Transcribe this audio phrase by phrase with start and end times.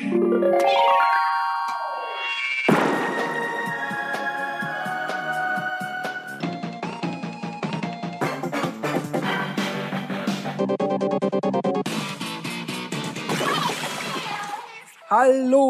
[0.00, 0.16] Hallo,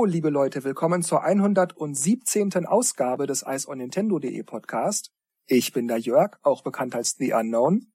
[0.04, 2.66] liebe Leute, willkommen zur 117.
[2.66, 5.10] Ausgabe des Ice on Nintendo.de Podcast.
[5.46, 7.92] Ich bin der Jörg, auch bekannt als The Unknown.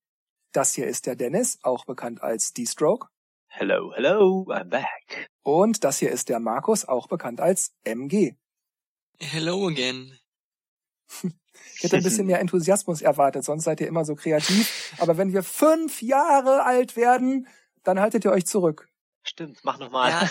[0.51, 3.07] Das hier ist der Dennis, auch bekannt als D-Stroke.
[3.47, 5.29] Hello, hello, I'm back.
[5.45, 8.33] Und das hier ist der Markus, auch bekannt als MG.
[9.19, 10.17] Hello again.
[11.75, 14.95] Ich hätte ein bisschen mehr Enthusiasmus erwartet, sonst seid ihr immer so kreativ.
[14.97, 17.47] Aber wenn wir fünf Jahre alt werden,
[17.83, 18.89] dann haltet ihr euch zurück.
[19.21, 20.09] Stimmt, mach nochmal.
[20.09, 20.23] Ja,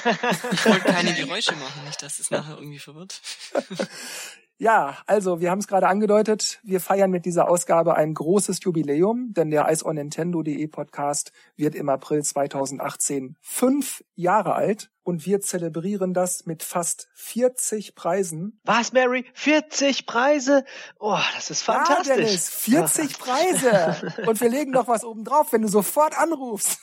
[0.50, 3.22] ich wollte keine Geräusche machen, nicht, dass es nachher irgendwie verwirrt.
[4.56, 9.32] Ja, also wir haben es gerade angedeutet, wir feiern mit dieser Ausgabe ein großes Jubiläum,
[9.32, 15.40] denn der Ice on Nintendo.de Podcast wird im April 2018 fünf Jahre alt und wir
[15.40, 18.60] zelebrieren das mit fast 40 Preisen.
[18.62, 19.26] Was, Mary?
[19.34, 20.64] 40 Preise?
[21.00, 22.06] Oh, das ist fantastisch.
[22.06, 24.12] Ja, Dennis, 40 Preise.
[24.24, 26.78] Und wir legen noch was oben drauf, wenn du sofort anrufst.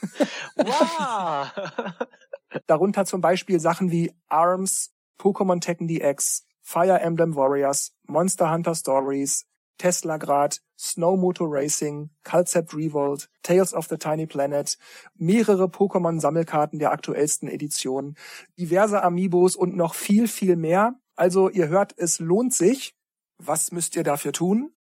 [0.57, 1.51] Wow.
[2.67, 9.45] Darunter zum Beispiel Sachen wie ARMS, Pokémon Tekken DX, Fire Emblem Warriors, Monster Hunter Stories,
[9.77, 14.77] Tesla Grad, Snow Moto Racing, Calcept Revolt, Tales of the Tiny Planet,
[15.15, 18.15] mehrere Pokémon-Sammelkarten der aktuellsten Edition,
[18.59, 20.95] diverse Amiibos und noch viel, viel mehr.
[21.15, 22.95] Also ihr hört, es lohnt sich.
[23.37, 24.71] Was müsst ihr dafür tun?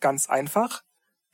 [0.00, 0.82] Ganz einfach.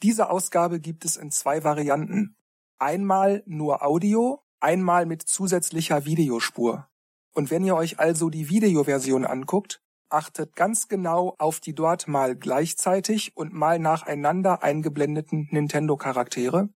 [0.02, 2.36] Diese Ausgabe gibt es in zwei Varianten.
[2.78, 6.88] Einmal nur Audio, einmal mit zusätzlicher Videospur.
[7.32, 9.80] Und wenn ihr euch also die Videoversion anguckt,
[10.12, 16.68] achtet ganz genau auf die dort mal gleichzeitig und mal nacheinander eingeblendeten Nintendo-Charaktere.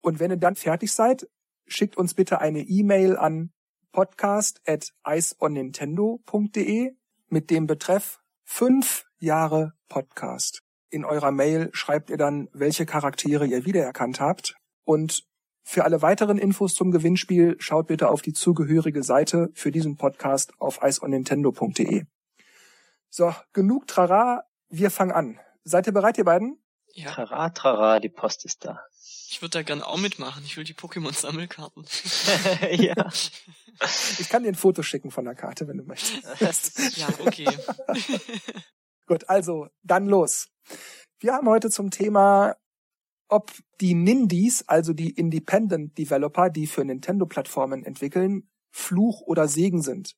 [0.00, 1.28] Und wenn ihr dann fertig seid,
[1.66, 3.50] schickt uns bitte eine E-Mail an
[3.92, 6.96] podcast at iceonnintendo.de
[7.28, 10.62] mit dem Betreff fünf Jahre Podcast.
[10.90, 14.56] In eurer Mail schreibt ihr dann, welche Charaktere ihr wiedererkannt habt.
[14.84, 15.24] Und
[15.62, 20.52] für alle weiteren Infos zum Gewinnspiel schaut bitte auf die zugehörige Seite für diesen Podcast
[20.60, 22.04] auf iceonnintendo.de.
[23.16, 25.38] So, genug Trara, wir fangen an.
[25.62, 26.58] Seid ihr bereit, ihr beiden?
[26.94, 28.80] Ja, Trara, trara, die Post ist da.
[29.30, 30.42] ich würde da gerne auch mitmachen.
[30.44, 31.84] Ich will die Pokémon-Sammelkarten.
[32.72, 32.94] ja.
[34.18, 36.96] Ich kann dir ein Foto schicken von der Karte, wenn du möchtest.
[36.96, 37.46] Ja, okay.
[39.06, 40.48] Gut, also dann los.
[41.20, 42.56] Wir haben heute zum Thema,
[43.28, 50.16] ob die Nindies, also die Independent Developer, die für Nintendo-Plattformen entwickeln, Fluch oder Segen sind.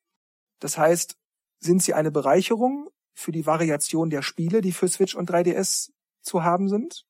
[0.60, 1.16] Das heißt,
[1.58, 5.90] sind sie eine Bereicherung für die Variation der Spiele, die für Switch und 3DS
[6.22, 7.06] zu haben sind,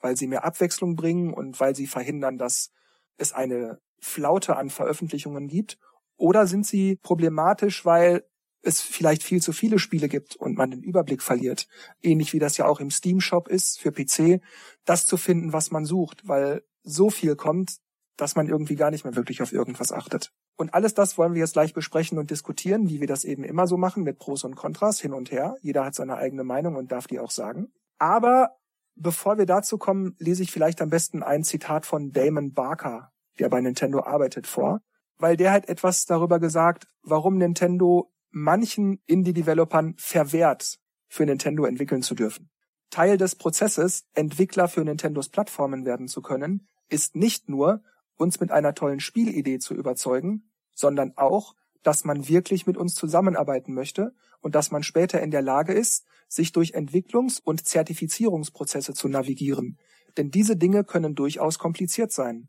[0.00, 2.70] weil sie mehr Abwechslung bringen und weil sie verhindern, dass
[3.16, 5.78] es eine Flaute an Veröffentlichungen gibt?
[6.16, 8.24] Oder sind sie problematisch, weil
[8.62, 11.68] es vielleicht viel zu viele Spiele gibt und man den Überblick verliert?
[12.02, 14.42] Ähnlich wie das ja auch im Steam Shop ist für PC,
[14.84, 17.78] das zu finden, was man sucht, weil so viel kommt,
[18.16, 20.32] dass man irgendwie gar nicht mehr wirklich auf irgendwas achtet.
[20.56, 23.66] Und alles das wollen wir jetzt gleich besprechen und diskutieren, wie wir das eben immer
[23.66, 25.56] so machen, mit Pros und Kontras hin und her.
[25.60, 27.72] Jeder hat seine eigene Meinung und darf die auch sagen.
[27.98, 28.56] Aber
[28.94, 33.50] bevor wir dazu kommen, lese ich vielleicht am besten ein Zitat von Damon Barker, der
[33.50, 34.80] bei Nintendo arbeitet, vor,
[35.18, 40.78] weil der hat etwas darüber gesagt, warum Nintendo manchen Indie-Developern verwehrt,
[41.08, 42.50] für Nintendo entwickeln zu dürfen.
[42.90, 47.82] Teil des Prozesses, Entwickler für Nintendos Plattformen werden zu können, ist nicht nur,
[48.16, 53.72] uns mit einer tollen Spielidee zu überzeugen, sondern auch, dass man wirklich mit uns zusammenarbeiten
[53.72, 59.08] möchte und dass man später in der Lage ist, sich durch Entwicklungs- und Zertifizierungsprozesse zu
[59.08, 59.78] navigieren.
[60.16, 62.48] Denn diese Dinge können durchaus kompliziert sein.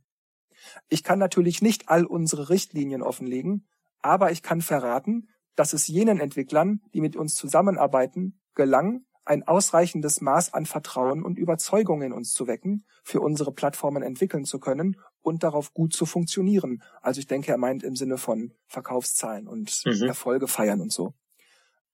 [0.89, 3.67] Ich kann natürlich nicht all unsere Richtlinien offenlegen,
[3.99, 10.21] aber ich kann verraten, dass es jenen Entwicklern, die mit uns zusammenarbeiten, gelang, ein ausreichendes
[10.21, 14.97] Maß an Vertrauen und Überzeugung in uns zu wecken, für unsere Plattformen entwickeln zu können
[15.21, 16.83] und darauf gut zu funktionieren.
[17.01, 20.03] Also ich denke, er meint im Sinne von Verkaufszahlen und Mhm.
[20.03, 21.13] Erfolge feiern und so.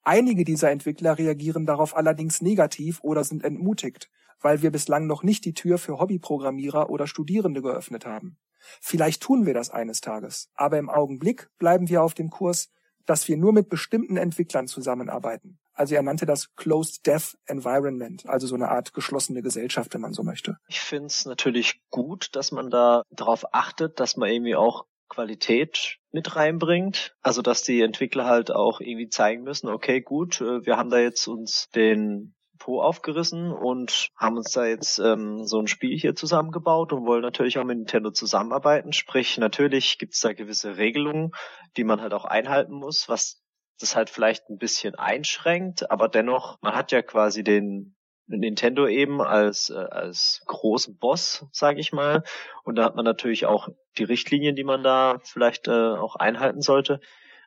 [0.04, 4.10] Einige dieser Entwickler reagieren darauf allerdings negativ oder sind entmutigt,
[4.42, 8.38] weil wir bislang noch nicht die Tür für Hobbyprogrammierer oder Studierende geöffnet haben.
[8.82, 12.70] Vielleicht tun wir das eines Tages, aber im Augenblick bleiben wir auf dem Kurs,
[13.06, 15.60] dass wir nur mit bestimmten Entwicklern zusammenarbeiten.
[15.74, 20.14] Also er nannte das Closed Death Environment, also so eine Art geschlossene Gesellschaft, wenn man
[20.14, 20.58] so möchte.
[20.68, 25.98] Ich finde es natürlich gut, dass man da darauf achtet, dass man irgendwie auch Qualität
[26.12, 27.16] mit reinbringt.
[27.22, 31.00] Also dass die Entwickler halt auch irgendwie zeigen müssen, okay, gut, äh, wir haben da
[31.00, 36.16] jetzt uns den Po aufgerissen und haben uns da jetzt ähm, so ein Spiel hier
[36.16, 38.94] zusammengebaut und wollen natürlich auch mit Nintendo zusammenarbeiten.
[38.94, 41.32] Sprich, natürlich gibt's da gewisse Regelungen,
[41.76, 43.43] die man halt auch einhalten muss, was
[43.80, 47.96] das halt vielleicht ein bisschen einschränkt, aber dennoch, man hat ja quasi den
[48.28, 52.24] Nintendo eben als äh, als großen Boss, sage ich mal,
[52.64, 56.62] und da hat man natürlich auch die Richtlinien, die man da vielleicht äh, auch einhalten
[56.62, 57.00] sollte.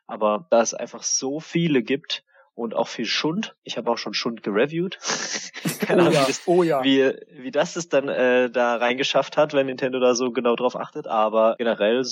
[0.05, 2.23] Aber da es einfach so viele gibt,
[2.57, 3.55] und auch viel Schund.
[3.63, 4.97] Ich habe auch schon Schund gereviewt.
[5.79, 6.23] Keine oh, Ahnung, ja.
[6.23, 6.83] wie, das, oh ja.
[6.83, 7.13] wie,
[7.43, 11.05] wie das es dann äh, da reingeschafft hat, wenn Nintendo da so genau drauf achtet.
[11.05, 12.03] Aber generell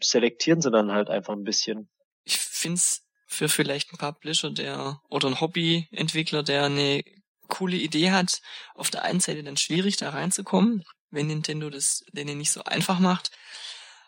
[0.00, 1.88] selektieren sie dann halt einfach ein bisschen.
[2.24, 7.02] Ich find's für vielleicht ein Publisher, der oder ein Hobbyentwickler, der eine
[7.48, 8.40] coole Idee hat,
[8.74, 12.98] auf der einen Seite dann schwierig da reinzukommen, wenn Nintendo das denen nicht so einfach
[12.98, 13.30] macht.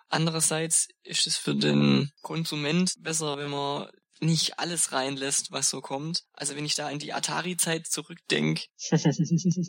[0.08, 3.88] Andererseits ist es für den Konsument besser, wenn man
[4.20, 6.22] nicht alles reinlässt, was so kommt.
[6.32, 8.64] Also wenn ich da in die Atari-Zeit zurückdenke,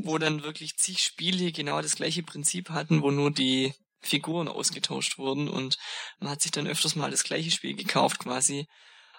[0.04, 5.18] wo dann wirklich zig Spiele genau das gleiche Prinzip hatten, wo nur die Figuren ausgetauscht
[5.18, 5.78] wurden und
[6.20, 8.68] man hat sich dann öfters mal das gleiche Spiel gekauft quasi.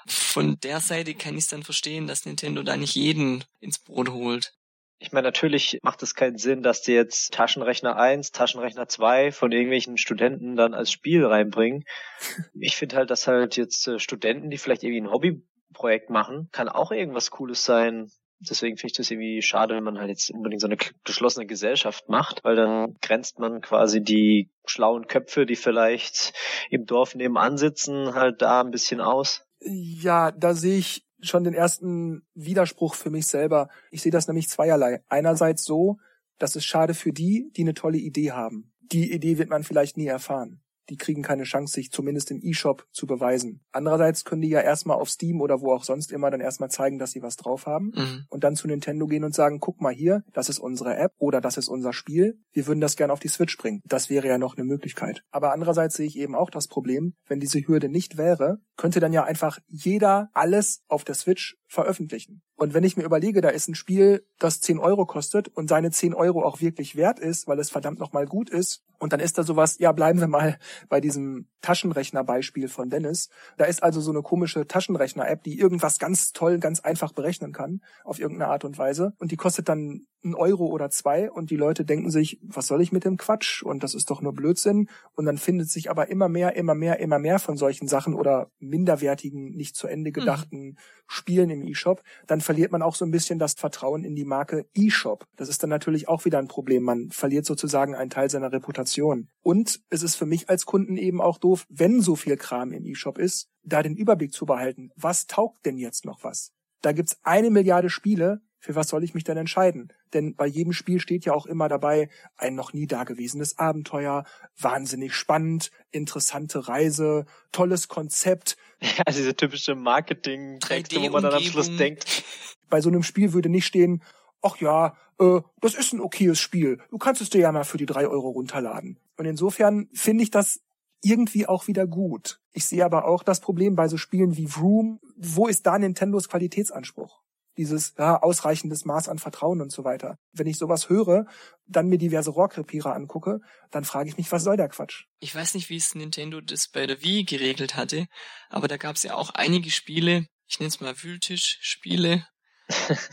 [0.06, 4.10] Von der Seite kann ich es dann verstehen, dass Nintendo da nicht jeden ins Brot
[4.10, 4.52] holt.
[4.98, 9.52] Ich meine, natürlich macht es keinen Sinn, dass die jetzt Taschenrechner 1, Taschenrechner 2 von
[9.52, 11.84] irgendwelchen Studenten dann als Spiel reinbringen.
[12.58, 16.68] Ich finde halt, dass halt jetzt äh, Studenten, die vielleicht irgendwie ein Hobbyprojekt machen, kann
[16.68, 18.10] auch irgendwas Cooles sein.
[18.38, 22.08] Deswegen finde ich das irgendwie schade, wenn man halt jetzt unbedingt so eine geschlossene Gesellschaft
[22.08, 26.32] macht, weil dann grenzt man quasi die schlauen Köpfe, die vielleicht
[26.70, 29.45] im Dorf nebenan sitzen, halt da ein bisschen aus.
[29.60, 33.68] Ja, da sehe ich schon den ersten Widerspruch für mich selber.
[33.90, 35.02] Ich sehe das nämlich zweierlei.
[35.08, 35.98] Einerseits so,
[36.38, 38.72] dass es schade für die, die eine tolle Idee haben.
[38.80, 42.86] Die Idee wird man vielleicht nie erfahren die kriegen keine Chance, sich zumindest im E-Shop
[42.92, 43.60] zu beweisen.
[43.72, 46.98] Andererseits können die ja erstmal auf Steam oder wo auch sonst immer dann erstmal zeigen,
[46.98, 48.24] dass sie was drauf haben mhm.
[48.28, 51.40] und dann zu Nintendo gehen und sagen, guck mal hier, das ist unsere App oder
[51.40, 52.38] das ist unser Spiel.
[52.52, 53.80] Wir würden das gerne auf die Switch bringen.
[53.84, 55.22] Das wäre ja noch eine Möglichkeit.
[55.30, 59.12] Aber andererseits sehe ich eben auch das Problem, wenn diese Hürde nicht wäre, könnte dann
[59.12, 62.42] ja einfach jeder alles auf der Switch veröffentlichen.
[62.56, 65.90] Und wenn ich mir überlege, da ist ein Spiel, das 10 Euro kostet und seine
[65.90, 69.38] 10 Euro auch wirklich wert ist, weil es verdammt nochmal gut ist, und dann ist
[69.38, 70.58] da sowas, ja, bleiben wir mal
[70.88, 73.28] bei diesem Taschenrechner-Beispiel von Dennis.
[73.56, 77.80] Da ist also so eine komische Taschenrechner-App, die irgendwas ganz toll, ganz einfach berechnen kann,
[78.04, 79.12] auf irgendeine Art und Weise.
[79.18, 82.80] Und die kostet dann ein Euro oder zwei und die Leute denken sich, was soll
[82.80, 83.62] ich mit dem Quatsch?
[83.62, 84.88] Und das ist doch nur Blödsinn.
[85.14, 88.50] Und dann findet sich aber immer mehr, immer mehr, immer mehr von solchen Sachen oder
[88.58, 90.14] minderwertigen, nicht zu Ende mhm.
[90.14, 90.76] gedachten mhm.
[91.06, 92.02] Spielen im E-Shop.
[92.26, 95.26] Dann verliert man auch so ein bisschen das Vertrauen in die Marke E-Shop.
[95.36, 96.82] Das ist dann natürlich auch wieder ein Problem.
[96.82, 99.28] Man verliert sozusagen einen Teil seiner Reputation.
[99.42, 102.84] Und es ist für mich als Kunden eben auch doof, wenn so viel Kram im
[102.86, 104.90] E-Shop ist, da den Überblick zu behalten.
[104.96, 106.52] Was taugt denn jetzt noch was?
[106.82, 109.92] Da gibt's eine Milliarde Spiele für was soll ich mich denn entscheiden?
[110.12, 114.24] Denn bei jedem Spiel steht ja auch immer dabei ein noch nie dagewesenes Abenteuer,
[114.58, 118.56] wahnsinnig spannend, interessante Reise, tolles Konzept.
[118.80, 122.24] Ja, diese typische Marketing-Texte, wo man dann am Schluss denkt.
[122.68, 124.02] Bei so einem Spiel würde nicht stehen,
[124.42, 126.80] ach ja, äh, das ist ein okayes Spiel.
[126.90, 128.98] Du kannst es dir ja mal für die drei Euro runterladen.
[129.16, 130.60] Und insofern finde ich das
[131.02, 132.40] irgendwie auch wieder gut.
[132.52, 134.98] Ich sehe aber auch das Problem bei so Spielen wie Vroom.
[135.16, 137.22] Wo ist da Nintendos Qualitätsanspruch?
[137.56, 140.18] Dieses ja, ausreichendes Maß an Vertrauen und so weiter.
[140.32, 141.26] Wenn ich sowas höre,
[141.66, 145.04] dann mir diverse Rohrkrepierer angucke, dann frage ich mich, was soll der Quatsch?
[145.18, 148.06] Ich weiß nicht, wie es Nintendo das bei der Wii geregelt hatte,
[148.48, 152.26] aber da gab es ja auch einige Spiele, ich nenne es mal Wühltisch-Spiele,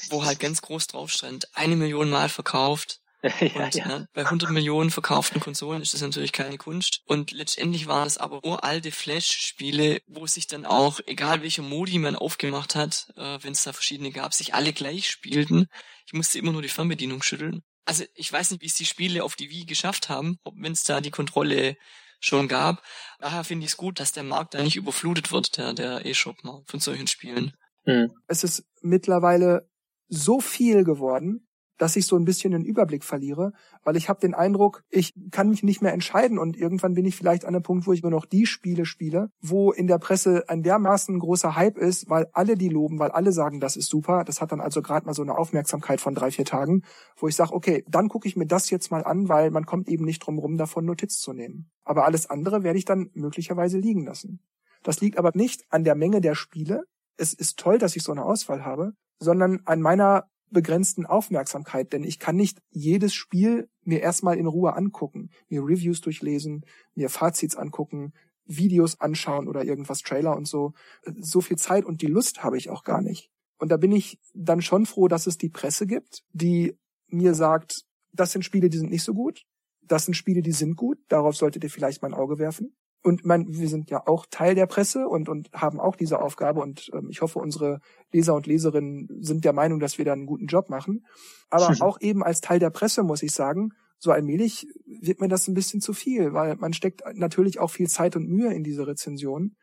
[0.09, 3.01] wo halt ganz groß drauf stand, eine Million Mal verkauft,
[3.39, 3.87] ja, und ja.
[3.87, 7.01] Ne, bei 100 Millionen verkauften Konsolen ist das natürlich keine Kunst.
[7.05, 12.17] Und letztendlich waren es aber uralte Flash-Spiele, wo sich dann auch, egal welcher Modi man
[12.17, 15.67] aufgemacht hat, äh, wenn es da verschiedene gab, sich alle gleich spielten.
[16.05, 17.63] Ich musste immer nur die Fernbedienung schütteln.
[17.85, 20.73] Also ich weiß nicht, wie es die Spiele auf die Wii geschafft haben, ob wenn
[20.73, 21.77] es da die Kontrolle
[22.19, 22.83] schon gab.
[23.19, 26.69] Daher finde ich es gut, dass der Markt da nicht überflutet wird, der, der E-Shop-Markt
[26.69, 27.53] von solchen Spielen.
[27.85, 28.11] Hm.
[28.27, 29.69] Es ist mittlerweile
[30.07, 33.53] so viel geworden, dass ich so ein bisschen den Überblick verliere,
[33.83, 37.15] weil ich habe den Eindruck, ich kann mich nicht mehr entscheiden und irgendwann bin ich
[37.15, 40.43] vielleicht an einem Punkt, wo ich nur noch die Spiele spiele, wo in der Presse
[40.47, 44.23] ein dermaßen großer Hype ist, weil alle die loben, weil alle sagen, das ist super.
[44.23, 46.83] Das hat dann also gerade mal so eine Aufmerksamkeit von drei, vier Tagen,
[47.17, 49.87] wo ich sage, okay, dann gucke ich mir das jetzt mal an, weil man kommt
[49.89, 51.69] eben nicht drum rum, davon Notiz zu nehmen.
[51.83, 54.39] Aber alles andere werde ich dann möglicherweise liegen lassen.
[54.83, 56.83] Das liegt aber nicht an der Menge der Spiele.
[57.17, 62.03] Es ist toll, dass ich so eine Auswahl habe, sondern an meiner begrenzten Aufmerksamkeit, denn
[62.03, 67.55] ich kann nicht jedes Spiel mir erstmal in Ruhe angucken, mir Reviews durchlesen, mir Fazits
[67.55, 68.13] angucken,
[68.45, 70.73] Videos anschauen oder irgendwas Trailer und so.
[71.19, 73.29] So viel Zeit und die Lust habe ich auch gar nicht.
[73.57, 77.83] Und da bin ich dann schon froh, dass es die Presse gibt, die mir sagt,
[78.11, 79.43] das sind Spiele, die sind nicht so gut.
[79.81, 80.99] Das sind Spiele, die sind gut.
[81.09, 82.75] Darauf solltet ihr vielleicht mal ein Auge werfen.
[83.03, 86.61] Und mein, wir sind ja auch Teil der Presse und, und haben auch diese Aufgabe.
[86.61, 87.81] Und ähm, ich hoffe, unsere
[88.13, 91.05] Leser und Leserinnen sind der Meinung, dass wir da einen guten Job machen.
[91.49, 95.47] Aber auch eben als Teil der Presse muss ich sagen, so allmählich wird mir das
[95.47, 98.87] ein bisschen zu viel, weil man steckt natürlich auch viel Zeit und Mühe in diese
[98.87, 99.57] Rezension.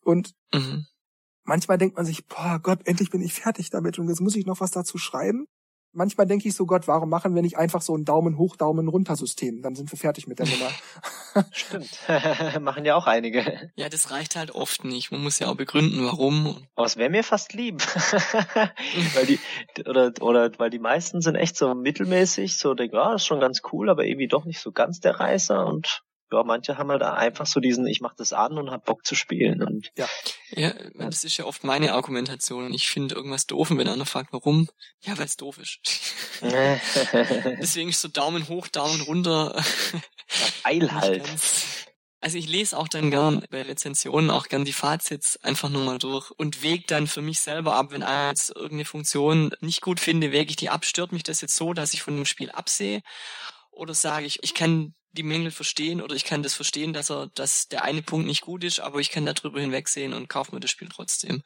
[0.00, 0.86] Und mhm.
[1.42, 4.46] manchmal denkt man sich, boah Gott, endlich bin ich fertig damit und jetzt muss ich
[4.46, 5.46] noch was dazu schreiben
[5.94, 8.88] manchmal denke ich so, Gott, warum machen wir nicht einfach so ein Daumen hoch, Daumen
[8.88, 9.62] runter System?
[9.62, 10.70] Dann sind wir fertig mit der Nummer.
[11.52, 11.90] Stimmt.
[12.60, 13.70] machen ja auch einige.
[13.76, 15.10] Ja, das reicht halt oft nicht.
[15.10, 16.66] Man muss ja auch begründen, warum.
[16.74, 17.82] Aber es wäre mir fast lieb.
[19.14, 19.38] weil die,
[19.86, 23.40] oder, oder, weil die meisten sind echt so mittelmäßig, so denken, ah, oh, ist schon
[23.40, 26.03] ganz cool, aber irgendwie doch nicht so ganz der Reißer und
[26.34, 29.14] ja, manche haben halt einfach so diesen, ich mach das an und hab Bock zu
[29.14, 29.62] spielen.
[29.62, 30.06] Und ja.
[30.50, 32.72] ja, das ist ja oft meine Argumentation.
[32.72, 34.68] Ich finde irgendwas doof und wenn einer fragt, warum,
[35.00, 35.78] ja, weil es doof ist.
[36.42, 39.62] Deswegen ist so Daumen hoch, Daumen runter.
[40.64, 41.24] Eil halt.
[42.20, 45.98] Also ich lese auch dann gern bei Rezensionen auch gern die Fazits einfach nur mal
[45.98, 50.00] durch und wäge dann für mich selber ab, wenn einer jetzt irgendeine Funktion nicht gut
[50.00, 52.50] finde, wäge ich die ab, stört mich das jetzt so, dass ich von dem Spiel
[52.50, 53.02] absehe
[53.70, 57.28] oder sage ich, ich kann die Mängel verstehen oder ich kann das verstehen, dass er,
[57.34, 60.60] dass der eine Punkt nicht gut ist, aber ich kann darüber hinwegsehen und kaufe mir
[60.60, 61.42] das Spiel trotzdem.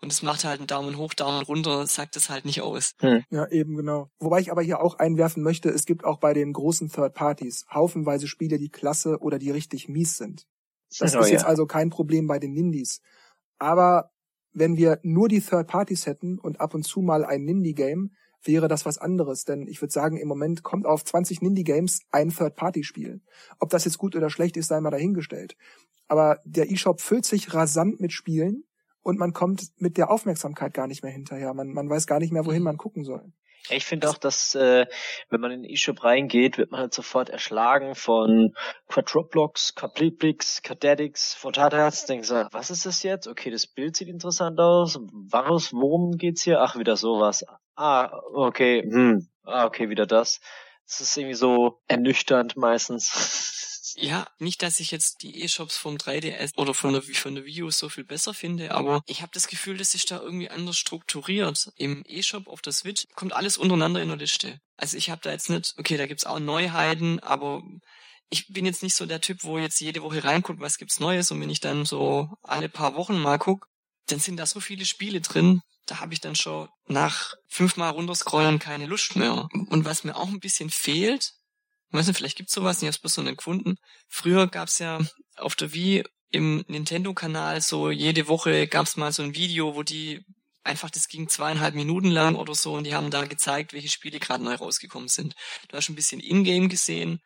[0.00, 2.92] Und es macht halt einen Daumen hoch, Daumen runter, sagt es halt nicht aus.
[2.98, 3.24] Hm.
[3.30, 4.10] Ja, eben genau.
[4.18, 7.64] Wobei ich aber hier auch einwerfen möchte, es gibt auch bei den großen Third Parties
[7.72, 10.46] haufenweise Spiele, die klasse oder die richtig mies sind.
[10.98, 11.34] Das oh, ist ja.
[11.34, 13.00] jetzt also kein Problem bei den Nindies.
[13.58, 14.10] Aber
[14.52, 18.68] wenn wir nur die Third Parties hätten und ab und zu mal ein Nindie-Game, wäre
[18.68, 19.44] das was anderes.
[19.44, 23.20] Denn ich würde sagen, im Moment kommt auf 20 Nindie-Games ein Third-Party-Spiel.
[23.58, 25.56] Ob das jetzt gut oder schlecht ist, sei mal dahingestellt.
[26.08, 28.64] Aber der eShop füllt sich rasant mit Spielen
[29.02, 31.54] und man kommt mit der Aufmerksamkeit gar nicht mehr hinterher.
[31.54, 33.32] Man, man weiß gar nicht mehr, wohin man gucken soll.
[33.70, 34.86] Ich finde auch, dass äh,
[35.30, 38.54] wenn man in den eShop reingeht, wird man halt sofort erschlagen von
[38.88, 42.04] Quadroblocks, Quadriplix, Cadetics, Fortatas.
[42.04, 43.26] Denkt so, was ist das jetzt?
[43.26, 44.98] Okay, das Bild sieht interessant aus.
[45.30, 46.60] Was, worum geht's hier?
[46.60, 47.46] Ach, wieder sowas.
[47.76, 49.28] Ah, okay, hm.
[49.44, 50.40] Ah, okay, wieder das.
[50.86, 53.94] Das ist irgendwie so ernüchternd meistens.
[53.96, 57.62] Ja, nicht, dass ich jetzt die E-Shops vom 3DS oder von der, von der Wii
[57.62, 60.76] U so viel besser finde, aber ich habe das Gefühl, dass sich da irgendwie anders
[60.76, 61.70] strukturiert.
[61.76, 64.60] Im E-Shop auf der Switch kommt alles untereinander in der Liste.
[64.76, 67.62] Also ich habe da jetzt nicht, okay, da gibt's auch Neuheiten, aber
[68.30, 71.30] ich bin jetzt nicht so der Typ, wo jetzt jede Woche reinguckt, was gibt's Neues
[71.30, 73.68] und wenn ich dann so alle paar Wochen mal guck,
[74.06, 78.58] dann sind da so viele Spiele drin, da habe ich dann schon nach fünfmal runterscrollen
[78.58, 79.48] keine Lust mehr.
[79.68, 81.32] Und was mir auch ein bisschen fehlt,
[81.88, 83.76] ich weiß nicht, vielleicht gibt's sowas, ich habe es bloß noch gefunden.
[84.08, 85.00] Früher gab's ja
[85.36, 90.24] auf der Wii im Nintendo-Kanal so jede Woche gab's mal so ein Video, wo die
[90.64, 94.18] einfach, das ging zweieinhalb Minuten lang oder so und die haben da gezeigt, welche Spiele
[94.18, 95.34] gerade neu rausgekommen sind.
[95.68, 97.20] Du hast ein bisschen Ingame gesehen.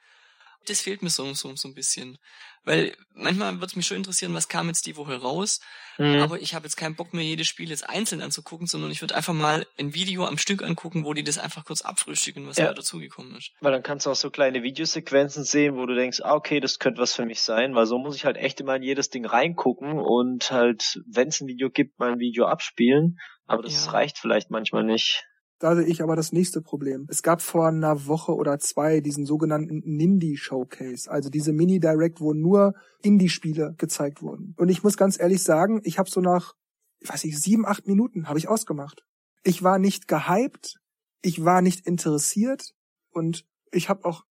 [0.66, 2.18] Das fehlt mir so, so, so ein bisschen.
[2.64, 5.60] Weil manchmal würde es mich schon interessieren, was kam jetzt die Woche raus.
[5.96, 6.20] Mhm.
[6.20, 9.14] Aber ich habe jetzt keinen Bock mehr, jedes Spiel jetzt einzeln anzugucken, sondern ich würde
[9.14, 12.66] einfach mal ein Video am Stück angucken, wo die das einfach kurz abfrühstücken, was ja.
[12.66, 13.52] da dazugekommen ist.
[13.60, 16.78] Weil dann kannst du auch so kleine Videosequenzen sehen, wo du denkst, ah, okay, das
[16.78, 19.24] könnte was für mich sein, weil so muss ich halt echt immer in jedes Ding
[19.24, 23.18] reingucken und halt, wenn es ein Video gibt, mal ein Video abspielen.
[23.46, 23.92] Aber das ja.
[23.92, 25.24] reicht vielleicht manchmal nicht.
[25.58, 27.06] Da sehe ich aber das nächste Problem.
[27.08, 32.20] Es gab vor einer Woche oder zwei diesen sogenannten Nindie Showcase, also diese Mini Direct,
[32.20, 34.54] wo nur Indie-Spiele gezeigt wurden.
[34.56, 36.54] Und ich muss ganz ehrlich sagen, ich habe so nach,
[37.00, 39.04] ich weiß nicht, sieben, acht Minuten habe ich ausgemacht.
[39.42, 40.78] Ich war nicht gehypt,
[41.22, 42.74] ich war nicht interessiert
[43.10, 44.24] und ich habe auch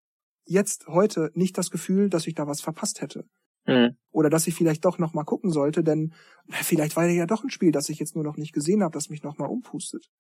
[0.46, 3.26] jetzt heute nicht das Gefühl, dass ich da was verpasst hätte.
[3.66, 3.98] Mhm.
[4.12, 6.14] Oder dass ich vielleicht doch noch mal gucken sollte, denn
[6.50, 9.10] vielleicht war ja doch ein Spiel, das ich jetzt nur noch nicht gesehen habe, das
[9.10, 10.12] mich noch mal umpustet.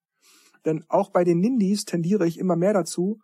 [0.66, 3.20] Denn auch bei den Nindies tendiere ich immer mehr dazu,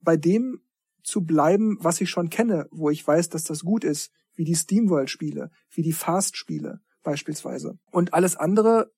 [0.00, 0.60] bei dem
[1.02, 4.54] zu bleiben, was ich schon kenne, wo ich weiß, dass das gut ist, wie die
[4.54, 7.78] Steamworld-Spiele, wie die Fast-Spiele beispielsweise.
[7.90, 8.90] Und alles andere,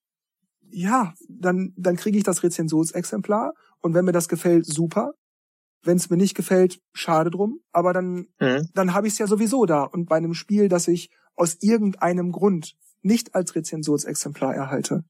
[0.69, 5.13] ja, dann, dann kriege ich das Rezensionsexemplar und wenn mir das gefällt, super.
[5.83, 7.59] Wenn es mir nicht gefällt, schade drum.
[7.71, 8.69] Aber dann, mhm.
[8.73, 9.83] dann habe ich es ja sowieso da.
[9.83, 15.03] Und bei einem Spiel, das ich aus irgendeinem Grund nicht als Rezensionsexemplar erhalte,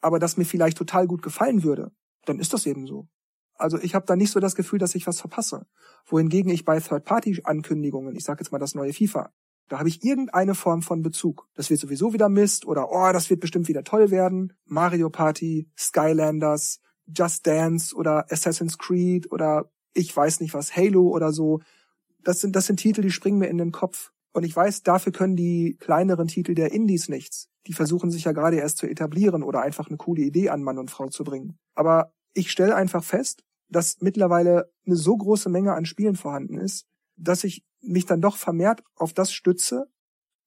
[0.00, 1.92] aber das mir vielleicht total gut gefallen würde,
[2.24, 3.08] dann ist das eben so.
[3.54, 5.66] Also ich habe da nicht so das Gefühl, dass ich was verpasse.
[6.06, 9.32] Wohingegen ich bei Third-Party-Ankündigungen, ich sage jetzt mal das neue FIFA,
[9.68, 11.48] da habe ich irgendeine Form von Bezug.
[11.54, 14.52] Das wird sowieso wieder Mist oder oh, das wird bestimmt wieder toll werden.
[14.64, 21.32] Mario Party, Skylanders, Just Dance oder Assassin's Creed oder ich weiß nicht was, Halo oder
[21.32, 21.60] so.
[22.24, 24.12] Das sind, das sind Titel, die springen mir in den Kopf.
[24.32, 27.48] Und ich weiß, dafür können die kleineren Titel der Indies nichts.
[27.66, 30.78] Die versuchen sich ja gerade erst zu etablieren oder einfach eine coole Idee an Mann
[30.78, 31.58] und Frau zu bringen.
[31.74, 36.86] Aber ich stelle einfach fest, dass mittlerweile eine so große Menge an Spielen vorhanden ist,
[37.16, 39.86] dass ich mich dann doch vermehrt auf das stütze,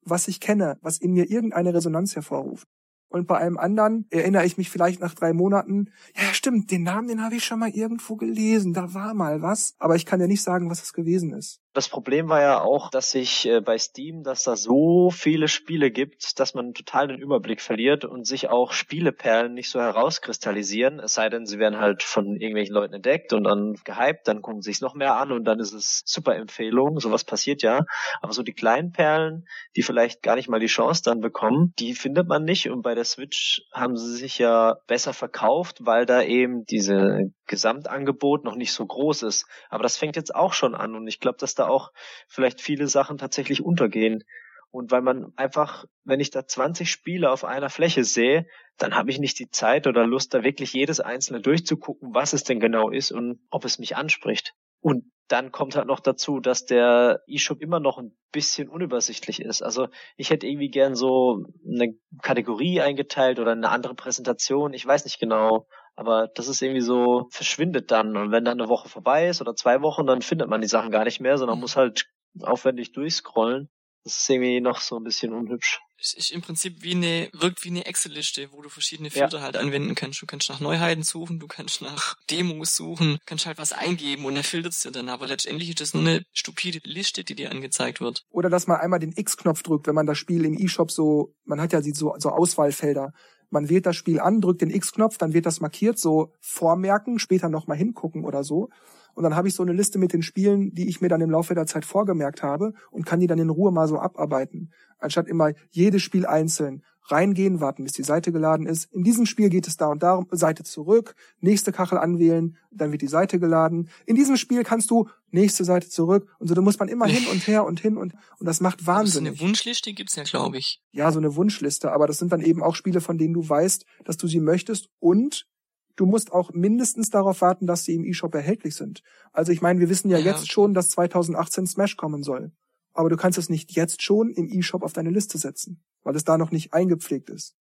[0.02, 2.68] was ich kenne, was in mir irgendeine Resonanz hervorruft.
[3.10, 7.08] Und bei einem anderen erinnere ich mich vielleicht nach drei Monaten, ja stimmt, den Namen,
[7.08, 10.26] den habe ich schon mal irgendwo gelesen, da war mal was, aber ich kann ja
[10.26, 11.62] nicht sagen, was es gewesen ist.
[11.74, 15.90] Das Problem war ja auch, dass sich äh, bei Steam, dass da so viele Spiele
[15.90, 21.00] gibt, dass man total den Überblick verliert und sich auch Spieleperlen nicht so herauskristallisieren.
[21.00, 24.62] Es sei denn, sie werden halt von irgendwelchen Leuten entdeckt und dann gehypt, dann gucken
[24.62, 27.00] sie sich noch mehr an und dann ist es super Empfehlung.
[27.00, 27.86] Sowas passiert ja.
[28.22, 31.96] Aber so die kleinen Perlen, die vielleicht gar nicht mal die Chance dann bekommen, die
[31.96, 32.70] findet man nicht.
[32.70, 38.44] Und bei der Switch haben sie sich ja besser verkauft, weil da eben diese Gesamtangebot
[38.44, 39.48] noch nicht so groß ist.
[39.70, 41.92] Aber das fängt jetzt auch schon an und ich glaube, dass da da auch
[42.28, 44.24] vielleicht viele Sachen tatsächlich untergehen.
[44.72, 49.12] Und weil man einfach, wenn ich da 20 Spiele auf einer Fläche sehe, dann habe
[49.12, 52.90] ich nicht die Zeit oder Lust, da wirklich jedes einzelne durchzugucken, was es denn genau
[52.90, 54.54] ist und ob es mich anspricht.
[54.82, 59.62] Und dann kommt halt noch dazu, dass der E-Shop immer noch ein bisschen unübersichtlich ist.
[59.62, 64.74] Also ich hätte irgendwie gern so eine Kategorie eingeteilt oder eine andere Präsentation.
[64.74, 68.18] Ich weiß nicht genau, aber das ist irgendwie so, verschwindet dann.
[68.18, 70.92] Und wenn dann eine Woche vorbei ist oder zwei Wochen, dann findet man die Sachen
[70.92, 72.06] gar nicht mehr, sondern muss halt
[72.42, 73.70] aufwendig durchscrollen.
[74.04, 75.80] Das ist irgendwie noch so ein bisschen unhübsch.
[75.98, 79.44] Es ist im Prinzip wie eine, wirkt wie eine Excel-Liste, wo du verschiedene Filter ja.
[79.44, 80.22] halt anwenden kannst.
[80.22, 84.36] Du kannst nach Neuheiten suchen, du kannst nach Demos suchen, kannst halt was eingeben und
[84.36, 85.08] er filtert es dir dann.
[85.08, 88.26] Aber letztendlich ist das nur eine stupide Liste, die dir angezeigt wird.
[88.30, 91.62] Oder dass man einmal den X-Knopf drückt, wenn man das Spiel im E-Shop so, man
[91.62, 93.14] hat ja so, so Auswahlfelder.
[93.54, 97.50] Man wählt das Spiel an, drückt den X-Knopf, dann wird das markiert, so vormerken, später
[97.50, 98.70] nochmal hingucken oder so.
[99.14, 101.30] Und dann habe ich so eine Liste mit den Spielen, die ich mir dann im
[101.30, 104.72] Laufe der Zeit vorgemerkt habe und kann die dann in Ruhe mal so abarbeiten.
[104.98, 108.94] Anstatt immer jedes Spiel einzeln reingehen, warten, bis die Seite geladen ist.
[108.94, 113.02] In diesem Spiel geht es da und darum, Seite zurück, nächste Kachel anwählen, dann wird
[113.02, 113.90] die Seite geladen.
[114.06, 117.26] In diesem Spiel kannst du nächste Seite zurück und so, da muss man immer hin
[117.32, 119.38] und her und hin und, und das macht wahnsinnig.
[119.38, 120.82] So eine Wunschliste gibt's ja, glaube ich.
[120.92, 123.86] Ja, so eine Wunschliste, aber das sind dann eben auch Spiele, von denen du weißt,
[124.06, 125.48] dass du sie möchtest und
[125.96, 129.02] du musst auch mindestens darauf warten, dass sie im E-Shop erhältlich sind.
[129.32, 132.52] Also ich meine, wir wissen ja, ja jetzt schon, dass 2018 Smash kommen soll.
[132.94, 136.24] Aber du kannst es nicht jetzt schon im E-Shop auf deine Liste setzen, weil es
[136.24, 137.56] da noch nicht eingepflegt ist.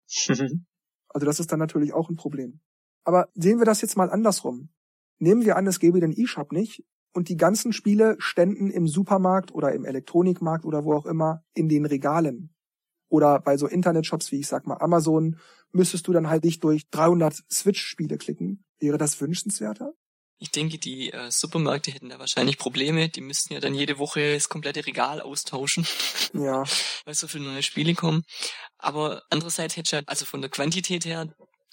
[1.10, 2.60] also das ist dann natürlich auch ein Problem.
[3.04, 4.70] Aber sehen wir das jetzt mal andersrum.
[5.20, 9.54] Nehmen wir an, es gäbe den E-Shop nicht und die ganzen Spiele ständen im Supermarkt
[9.54, 12.54] oder im Elektronikmarkt oder wo auch immer in den Regalen.
[13.10, 15.38] Oder bei so Internetshops wie ich sag mal Amazon
[15.72, 18.64] müsstest du dann halt nicht durch 300 Switch-Spiele klicken.
[18.80, 19.94] Wäre das wünschenswerter?
[20.42, 23.10] Ich denke, die äh, Supermärkte hätten da wahrscheinlich Probleme.
[23.10, 25.86] Die müssten ja dann jede Woche das komplette Regal austauschen.
[26.34, 26.64] Ja.
[27.06, 28.24] weil so viele neue Spiele kommen.
[28.78, 31.28] Aber andererseits hätte ich ja, also von der Quantität her,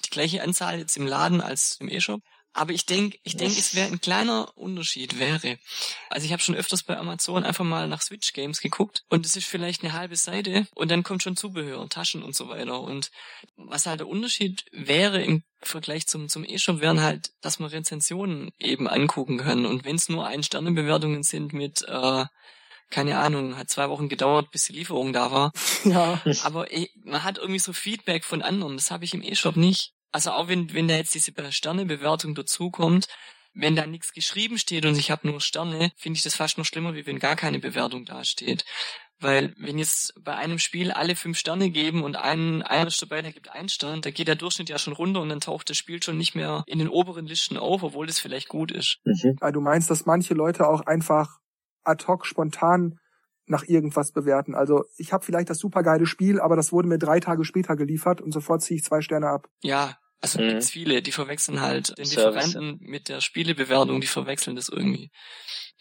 [0.04, 2.20] die gleiche Anzahl jetzt im Laden als im E-Shop.
[2.56, 5.58] Aber ich denke, ich denke, es wäre ein kleiner Unterschied wäre.
[6.08, 9.36] Also ich habe schon öfters bei Amazon einfach mal nach Switch Games geguckt und es
[9.36, 12.80] ist vielleicht eine halbe Seite und dann kommt schon Zubehör, Taschen und so weiter.
[12.80, 13.10] Und
[13.56, 18.50] was halt der Unterschied wäre im Vergleich zum zum E-Shop wären halt, dass man Rezensionen
[18.58, 22.24] eben angucken kann und wenn es nur ein Sterne Bewertungen sind mit äh,
[22.88, 25.52] keine Ahnung, hat zwei Wochen gedauert, bis die Lieferung da war.
[25.84, 26.20] Ja.
[26.42, 26.66] Aber
[27.04, 28.76] man hat irgendwie so Feedback von anderen.
[28.76, 29.92] Das habe ich im E-Shop nicht.
[30.12, 33.08] Also auch wenn, wenn da jetzt diese Sternebewertung dazukommt,
[33.54, 36.64] wenn da nichts geschrieben steht und ich habe nur Sterne, finde ich das fast noch
[36.64, 38.64] schlimmer, wie wenn gar keine Bewertung da steht.
[39.18, 43.22] Weil wenn jetzt bei einem Spiel alle fünf Sterne geben und ein, einer ist dabei,
[43.22, 45.78] der gibt einen Stern, da geht der Durchschnitt ja schon runter und dann taucht das
[45.78, 48.98] Spiel schon nicht mehr in den oberen Listen auf, obwohl das vielleicht gut ist.
[49.04, 49.38] Mhm.
[49.52, 51.38] du meinst, dass manche Leute auch einfach
[51.82, 52.98] ad hoc spontan
[53.46, 54.54] nach irgendwas bewerten.
[54.54, 58.20] Also ich habe vielleicht das supergeile Spiel, aber das wurde mir drei Tage später geliefert
[58.20, 59.48] und sofort ziehe ich zwei Sterne ab.
[59.62, 60.48] Ja, also mhm.
[60.48, 62.46] gibt's viele, die verwechseln halt den Service.
[62.46, 65.10] Lieferanten mit der Spielebewertung, die verwechseln das irgendwie.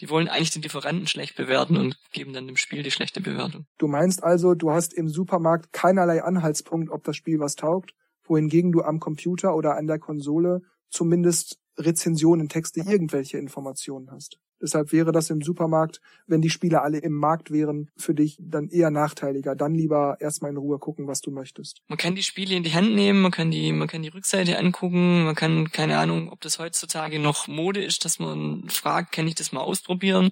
[0.01, 3.65] Die wollen eigentlich den Lieferanten schlecht bewerten und geben dann dem Spiel die schlechte Bewertung.
[3.77, 7.93] Du meinst also, du hast im Supermarkt keinerlei Anhaltspunkt, ob das Spiel was taugt,
[8.25, 14.39] wohingegen du am Computer oder an der Konsole zumindest Rezensionen, Texte, irgendwelche Informationen hast.
[14.61, 18.69] Deshalb wäre das im Supermarkt, wenn die Spiele alle im Markt wären, für dich dann
[18.69, 19.55] eher nachteiliger.
[19.55, 21.81] Dann lieber erstmal in Ruhe gucken, was du möchtest.
[21.87, 24.57] Man kann die Spiele in die Hand nehmen, man kann die, man kann die Rückseite
[24.57, 29.27] angucken, man kann, keine Ahnung, ob das heutzutage noch Mode ist, dass man fragt, kann
[29.27, 30.31] ich das mal ausprobieren?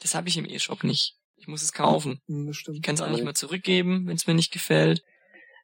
[0.00, 1.16] Das habe ich im E-Shop nicht.
[1.36, 2.20] Ich muss es kaufen.
[2.28, 2.76] Hm, das stimmt.
[2.76, 5.02] Ich kann es auch nicht mal zurückgeben, wenn es mir nicht gefällt.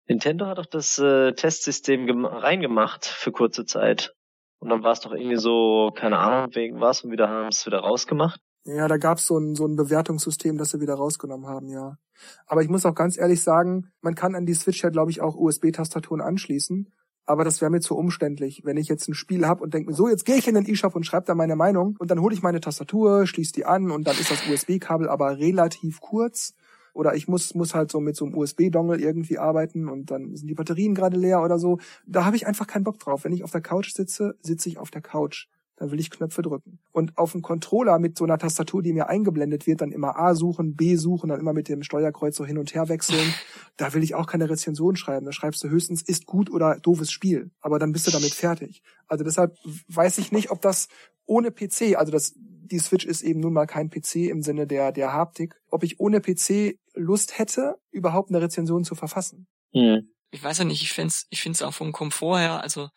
[0.08, 4.15] Nintendo hat doch das äh, Testsystem reingemacht für kurze Zeit.
[4.58, 7.66] Und dann war es doch irgendwie so, keine Ahnung, wegen was und wieder haben es
[7.66, 8.40] wieder rausgemacht.
[8.64, 11.98] Ja, da gab's so ein, so ein Bewertungssystem, das sie wieder rausgenommen haben, ja.
[12.46, 15.20] Aber ich muss auch ganz ehrlich sagen, man kann an die Switch ja, glaube ich,
[15.20, 16.92] auch USB-Tastaturen anschließen.
[17.26, 19.96] Aber das wäre mir zu umständlich, wenn ich jetzt ein Spiel hab und denke mir,
[19.96, 22.34] so, jetzt gehe ich in den E-Shop und schreibe da meine Meinung und dann hole
[22.34, 26.54] ich meine Tastatur, schließe die an und dann ist das USB-Kabel aber relativ kurz.
[26.96, 30.48] Oder ich muss, muss halt so mit so einem USB-Dongle irgendwie arbeiten und dann sind
[30.48, 31.78] die Batterien gerade leer oder so.
[32.06, 33.24] Da habe ich einfach keinen Bock drauf.
[33.24, 35.46] Wenn ich auf der Couch sitze, sitze ich auf der Couch.
[35.76, 36.78] Dann will ich Knöpfe drücken.
[36.92, 40.34] Und auf dem Controller mit so einer Tastatur, die mir eingeblendet wird, dann immer A
[40.34, 43.34] suchen, B suchen, dann immer mit dem Steuerkreuz so hin und her wechseln.
[43.76, 45.26] Da will ich auch keine Rezension schreiben.
[45.26, 47.50] Da schreibst du höchstens, ist gut oder doofes Spiel.
[47.60, 48.82] Aber dann bist du damit fertig.
[49.06, 49.54] Also deshalb
[49.88, 50.88] weiß ich nicht, ob das
[51.26, 54.92] ohne PC, also das, die Switch ist eben nun mal kein PC im Sinne der,
[54.92, 59.46] der Haptik, ob ich ohne PC Lust hätte, überhaupt eine Rezension zu verfassen.
[59.72, 60.10] Hm.
[60.30, 62.88] Ich weiß ja nicht, ich finde es ich find's auch vom Komfort her, also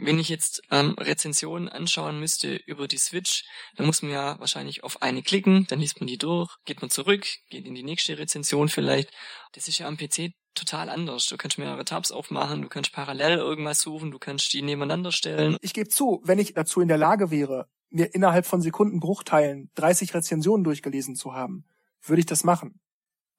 [0.00, 3.44] wenn ich jetzt ähm, Rezensionen anschauen müsste über die Switch,
[3.76, 6.90] dann muss man ja wahrscheinlich auf eine klicken, dann liest man die durch, geht man
[6.90, 9.10] zurück, geht in die nächste Rezension vielleicht.
[9.52, 11.26] Das ist ja am PC total anders.
[11.26, 15.56] Du kannst mehrere Tabs aufmachen, du kannst parallel irgendwas suchen, du kannst die nebeneinander stellen.
[15.62, 20.14] Ich gebe zu, wenn ich dazu in der Lage wäre, mir innerhalb von Sekundenbruchteilen 30
[20.14, 21.64] Rezensionen durchgelesen zu haben,
[22.02, 22.80] würde ich das machen.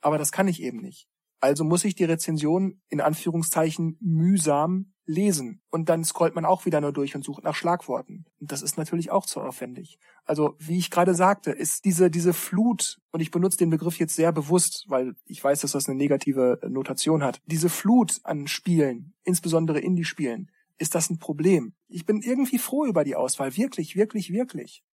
[0.01, 1.07] Aber das kann ich eben nicht.
[1.41, 5.61] Also muss ich die Rezension in Anführungszeichen mühsam lesen.
[5.69, 8.25] Und dann scrollt man auch wieder nur durch und sucht nach Schlagworten.
[8.39, 9.97] Und das ist natürlich auch zu aufwendig.
[10.23, 14.15] Also, wie ich gerade sagte, ist diese, diese Flut, und ich benutze den Begriff jetzt
[14.15, 17.41] sehr bewusst, weil ich weiß, dass das eine negative Notation hat.
[17.47, 21.73] Diese Flut an Spielen, insbesondere Indie-Spielen, ist das ein Problem.
[21.87, 23.57] Ich bin irgendwie froh über die Auswahl.
[23.57, 24.83] Wirklich, wirklich, wirklich.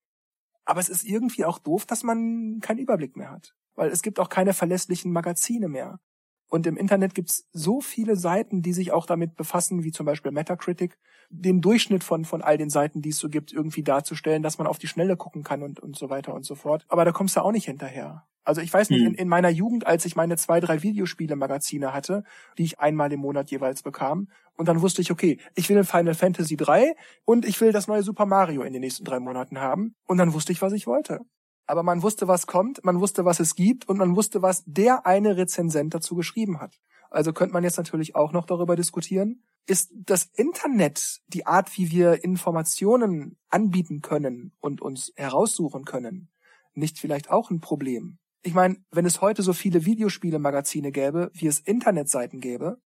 [0.64, 3.55] Aber es ist irgendwie auch doof, dass man keinen Überblick mehr hat.
[3.77, 6.01] Weil es gibt auch keine verlässlichen Magazine mehr.
[6.49, 10.31] Und im Internet gibt's so viele Seiten, die sich auch damit befassen, wie zum Beispiel
[10.31, 10.97] Metacritic,
[11.29, 14.69] den Durchschnitt von, von all den Seiten, die es so gibt, irgendwie darzustellen, dass man
[14.69, 16.85] auf die Schnelle gucken kann und, und so weiter und so fort.
[16.89, 18.27] Aber da kommst du auch nicht hinterher.
[18.45, 19.09] Also ich weiß nicht, hm.
[19.09, 22.23] in, in meiner Jugend, als ich meine zwei, drei Videospiele-Magazine hatte,
[22.59, 26.15] die ich einmal im Monat jeweils bekam, und dann wusste ich, okay, ich will Final
[26.15, 29.95] Fantasy 3 und ich will das neue Super Mario in den nächsten drei Monaten haben.
[30.07, 31.21] Und dann wusste ich, was ich wollte
[31.67, 35.07] aber man wusste, was kommt, man wusste, was es gibt und man wusste, was der
[35.07, 36.81] eine Rezensent dazu geschrieben hat.
[37.11, 41.91] Also könnte man jetzt natürlich auch noch darüber diskutieren, ist das Internet die Art, wie
[41.91, 46.29] wir Informationen anbieten können und uns heraussuchen können,
[46.75, 48.19] nicht vielleicht auch ein Problem?
[48.43, 52.79] Ich meine, wenn es heute so viele Videospiele-Magazine gäbe, wie es Internetseiten gäbe,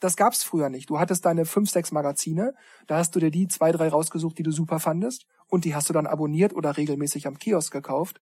[0.00, 0.90] das gab's früher nicht.
[0.90, 2.54] Du hattest deine fünf, sechs Magazine,
[2.86, 5.88] da hast du dir die zwei, drei rausgesucht, die du super fandest, und die hast
[5.88, 8.20] du dann abonniert oder regelmäßig am Kiosk gekauft,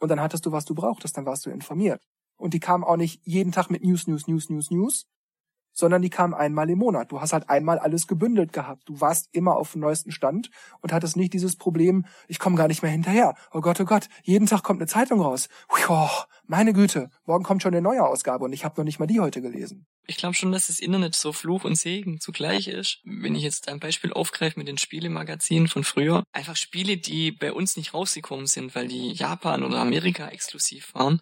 [0.00, 2.02] und dann hattest du, was du brauchtest, dann warst du informiert.
[2.36, 5.06] Und die kamen auch nicht jeden Tag mit News, News, News, News, News,
[5.74, 7.12] sondern die kamen einmal im Monat.
[7.12, 8.88] Du hast halt einmal alles gebündelt gehabt.
[8.88, 12.68] Du warst immer auf dem neuesten Stand und hattest nicht dieses Problem, ich komme gar
[12.68, 13.34] nicht mehr hinterher.
[13.52, 15.48] Oh Gott, oh Gott, jeden Tag kommt eine Zeitung raus.
[15.88, 16.08] Oh,
[16.46, 19.20] meine Güte, morgen kommt schon eine neue Ausgabe und ich habe noch nicht mal die
[19.20, 19.86] heute gelesen.
[20.06, 23.00] Ich glaube schon, dass das Internet so Fluch und Segen zugleich ist.
[23.04, 27.52] Wenn ich jetzt ein Beispiel aufgreife mit den Spielemagazinen von früher, einfach Spiele, die bei
[27.52, 31.20] uns nicht rausgekommen sind, weil die Japan oder Amerika exklusiv waren,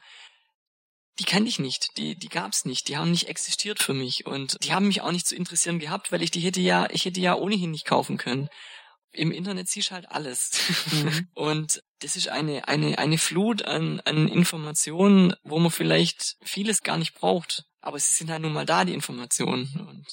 [1.18, 4.57] die kannte ich nicht, die, die gab's nicht, die haben nicht existiert für mich und
[4.64, 7.20] die haben mich auch nicht zu interessieren gehabt, weil ich die hätte ja, ich hätte
[7.20, 8.48] ja ohnehin nicht kaufen können.
[9.14, 10.53] Im Internet siehst du halt alles.
[10.90, 11.29] Mhm.
[11.35, 16.96] und das ist eine, eine, eine Flut an, an Informationen, wo man vielleicht vieles gar
[16.96, 17.64] nicht braucht.
[17.83, 19.68] Aber sie sind halt nun mal da, die Informationen.
[19.87, 20.07] Und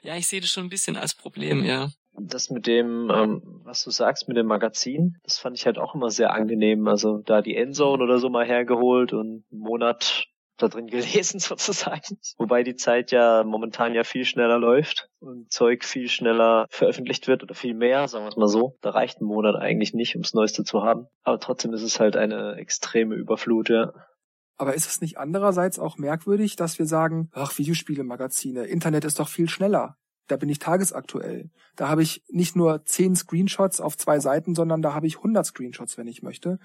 [0.02, 3.82] ja, ich sehe das schon ein bisschen als Problem, ja das mit dem, ähm, was
[3.84, 6.86] du sagst, mit dem Magazin, das fand ich halt auch immer sehr angenehm.
[6.88, 10.26] Also da die Endzone oder so mal hergeholt und einen Monat
[10.58, 12.18] da drin gelesen sozusagen.
[12.38, 17.42] Wobei die Zeit ja momentan ja viel schneller läuft und Zeug viel schneller veröffentlicht wird
[17.42, 18.76] oder viel mehr, sagen wir es mal so.
[18.80, 21.06] Da reicht ein Monat eigentlich nicht, ums Neueste zu haben.
[21.22, 23.92] Aber trotzdem ist es halt eine extreme Überflut, ja.
[24.58, 29.28] Aber ist es nicht andererseits auch merkwürdig, dass wir sagen, ach, Videospiele-Magazine, Internet ist doch
[29.28, 31.50] viel schneller da bin ich tagesaktuell.
[31.76, 35.46] Da habe ich nicht nur zehn Screenshots auf zwei Seiten, sondern da habe ich 100
[35.46, 36.58] Screenshots, wenn ich möchte.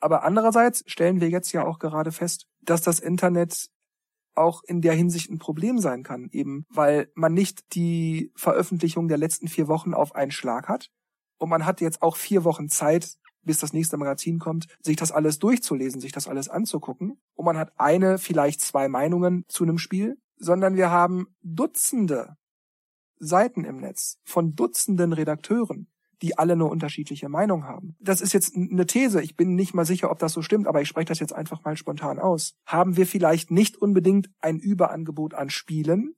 [0.00, 3.68] Aber andererseits stellen wir jetzt ja auch gerade fest, dass das Internet
[4.34, 9.18] auch in der Hinsicht ein Problem sein kann, eben weil man nicht die Veröffentlichung der
[9.18, 10.88] letzten vier Wochen auf einen Schlag hat.
[11.38, 15.12] Und man hat jetzt auch vier Wochen Zeit, bis das nächste Magazin kommt, sich das
[15.12, 17.20] alles durchzulesen, sich das alles anzugucken.
[17.34, 22.36] Und man hat eine, vielleicht zwei Meinungen zu einem Spiel, sondern wir haben Dutzende
[23.24, 25.86] Seiten im Netz von Dutzenden Redakteuren,
[26.22, 27.96] die alle eine unterschiedliche Meinung haben.
[28.00, 30.82] Das ist jetzt eine These, ich bin nicht mal sicher, ob das so stimmt, aber
[30.82, 32.54] ich spreche das jetzt einfach mal spontan aus.
[32.66, 36.16] Haben wir vielleicht nicht unbedingt ein Überangebot an Spielen,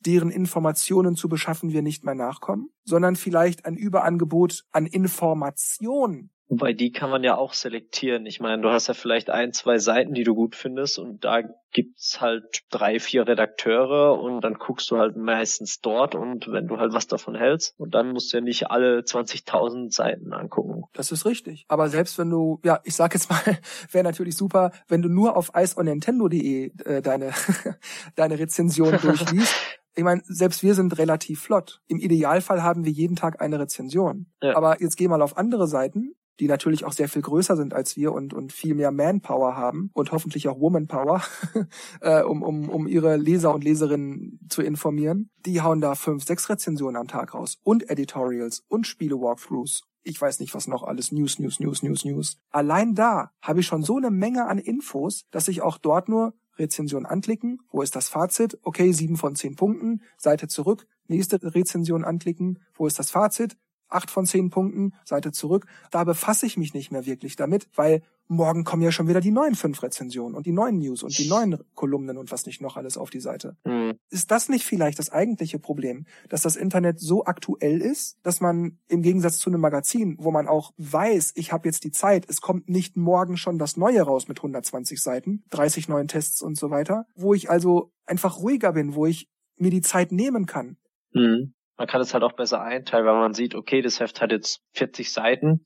[0.00, 6.72] deren Informationen zu beschaffen wir nicht mehr nachkommen, sondern vielleicht ein Überangebot an Information, Wobei
[6.72, 8.26] die kann man ja auch selektieren.
[8.26, 11.42] Ich meine, du hast ja vielleicht ein, zwei Seiten, die du gut findest und da
[11.70, 16.78] gibt's halt drei, vier Redakteure und dann guckst du halt meistens dort und wenn du
[16.78, 20.82] halt was davon hältst und dann musst du ja nicht alle 20.000 Seiten angucken.
[20.92, 21.66] Das ist richtig.
[21.68, 23.40] Aber selbst wenn du, ja, ich sag jetzt mal,
[23.92, 27.30] wäre natürlich super, wenn du nur auf iceonnintendo.de äh, deine,
[28.16, 29.54] deine Rezension durchliest.
[29.94, 31.80] Ich meine, selbst wir sind relativ flott.
[31.86, 34.26] Im Idealfall haben wir jeden Tag eine Rezension.
[34.42, 34.56] Ja.
[34.56, 37.96] Aber jetzt geh mal auf andere Seiten die natürlich auch sehr viel größer sind als
[37.96, 41.22] wir und, und viel mehr Manpower haben und hoffentlich auch Womanpower,
[42.00, 45.30] äh, um, um, um ihre Leser und Leserinnen zu informieren.
[45.44, 49.82] Die hauen da fünf, sechs Rezensionen am Tag raus und Editorials und Spiele-Walkthroughs.
[50.02, 51.12] Ich weiß nicht, was noch alles.
[51.12, 52.38] News, News, News, News, News.
[52.50, 56.32] Allein da habe ich schon so eine Menge an Infos, dass ich auch dort nur
[56.58, 57.60] Rezension anklicken.
[57.70, 58.58] Wo ist das Fazit?
[58.62, 60.02] Okay, sieben von zehn Punkten.
[60.16, 60.86] Seite zurück.
[61.06, 62.60] Nächste Rezension anklicken.
[62.74, 63.58] Wo ist das Fazit?
[63.90, 65.66] Acht von zehn Punkten, Seite zurück.
[65.90, 69.32] Da befasse ich mich nicht mehr wirklich damit, weil morgen kommen ja schon wieder die
[69.32, 72.76] neuen fünf Rezensionen und die neuen News und die neuen Kolumnen und was nicht noch
[72.76, 73.56] alles auf die Seite.
[73.64, 73.94] Mhm.
[74.08, 78.78] Ist das nicht vielleicht das eigentliche Problem, dass das Internet so aktuell ist, dass man
[78.86, 82.40] im Gegensatz zu einem Magazin, wo man auch weiß, ich habe jetzt die Zeit, es
[82.40, 86.70] kommt nicht morgen schon das Neue raus mit 120 Seiten, 30 neuen Tests und so
[86.70, 90.76] weiter, wo ich also einfach ruhiger bin, wo ich mir die Zeit nehmen kann.
[91.12, 91.54] Mhm.
[91.80, 94.62] Man kann es halt auch besser einteilen, weil man sieht, okay, das Heft hat jetzt
[94.74, 95.64] 40 Seiten.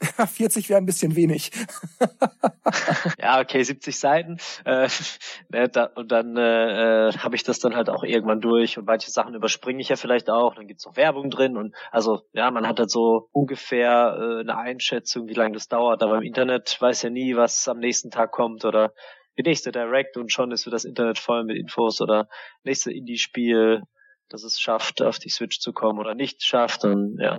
[0.26, 1.52] 40 wäre ein bisschen wenig.
[3.20, 4.38] ja, okay, 70 Seiten.
[4.64, 4.88] Äh,
[5.50, 9.36] ne, und dann äh, habe ich das dann halt auch irgendwann durch und manche Sachen
[9.36, 10.56] überspringe ich ja vielleicht auch.
[10.56, 14.56] Dann gibt's noch Werbung drin und also ja, man hat halt so ungefähr äh, eine
[14.56, 16.02] Einschätzung, wie lange das dauert.
[16.02, 18.92] Aber im Internet weiß ja nie, was am nächsten Tag kommt oder
[19.38, 22.26] die nächste Direct und schon ist für das Internet voll mit Infos oder
[22.64, 23.84] nächste Indie-Spiel
[24.30, 26.84] dass es schafft, auf die Switch zu kommen oder nicht schafft.
[26.84, 27.38] Und ja.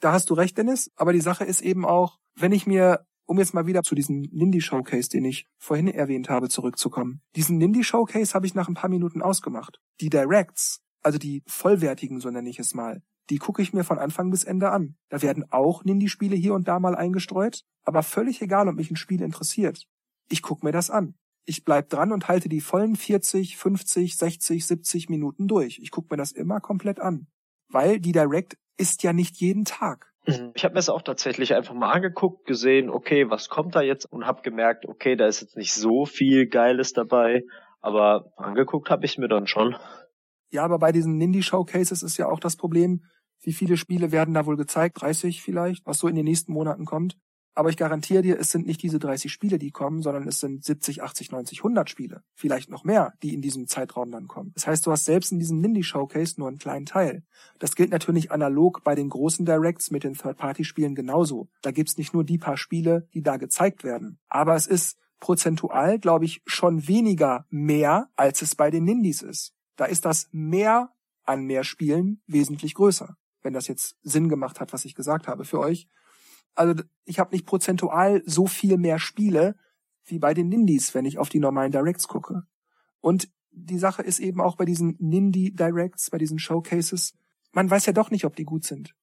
[0.00, 0.90] Da hast du recht, Dennis.
[0.96, 4.22] Aber die Sache ist eben auch, wenn ich mir um jetzt mal wieder zu diesem
[4.32, 7.20] Nindy Showcase, den ich vorhin erwähnt habe, zurückzukommen.
[7.36, 9.80] Diesen Nindy Showcase habe ich nach ein paar Minuten ausgemacht.
[10.00, 13.98] Die Directs, also die vollwertigen, so nenne ich es mal, die gucke ich mir von
[13.98, 14.96] Anfang bis Ende an.
[15.10, 18.96] Da werden auch Nindy-Spiele hier und da mal eingestreut, aber völlig egal, ob mich ein
[18.96, 19.84] Spiel interessiert.
[20.30, 21.14] Ich gucke mir das an
[21.48, 25.78] ich bleib dran und halte die vollen 40, 50, 60, 70 Minuten durch.
[25.82, 27.26] Ich gucke mir das immer komplett an.
[27.68, 30.12] Weil die Direct ist ja nicht jeden Tag.
[30.26, 30.52] Mhm.
[30.54, 34.04] Ich habe mir das auch tatsächlich einfach mal angeguckt, gesehen, okay, was kommt da jetzt
[34.04, 37.44] und habe gemerkt, okay, da ist jetzt nicht so viel Geiles dabei,
[37.80, 39.74] aber angeguckt habe ich mir dann schon.
[40.50, 43.04] Ja, aber bei diesen Nindy Showcases ist ja auch das Problem,
[43.40, 45.00] wie viele Spiele werden da wohl gezeigt?
[45.00, 47.16] 30 vielleicht, was so in den nächsten Monaten kommt.
[47.54, 50.64] Aber ich garantiere dir, es sind nicht diese 30 Spiele, die kommen, sondern es sind
[50.64, 52.22] 70, 80, 90, 100 Spiele.
[52.34, 54.52] Vielleicht noch mehr, die in diesem Zeitraum dann kommen.
[54.54, 57.24] Das heißt, du hast selbst in diesem Nindy Showcase nur einen kleinen Teil.
[57.58, 61.48] Das gilt natürlich analog bei den großen Directs mit den Third-Party-Spielen genauso.
[61.62, 64.18] Da gibt's nicht nur die paar Spiele, die da gezeigt werden.
[64.28, 69.54] Aber es ist prozentual, glaube ich, schon weniger mehr, als es bei den Nindies ist.
[69.76, 70.92] Da ist das mehr
[71.24, 73.16] an mehr Spielen wesentlich größer.
[73.42, 75.88] Wenn das jetzt Sinn gemacht hat, was ich gesagt habe für euch.
[76.54, 79.56] Also ich habe nicht prozentual so viel mehr Spiele
[80.04, 82.42] wie bei den Nindies, wenn ich auf die normalen Directs gucke.
[83.00, 87.14] Und die Sache ist eben auch bei diesen Nindy Directs, bei diesen Showcases,
[87.52, 88.94] man weiß ja doch nicht, ob die gut sind.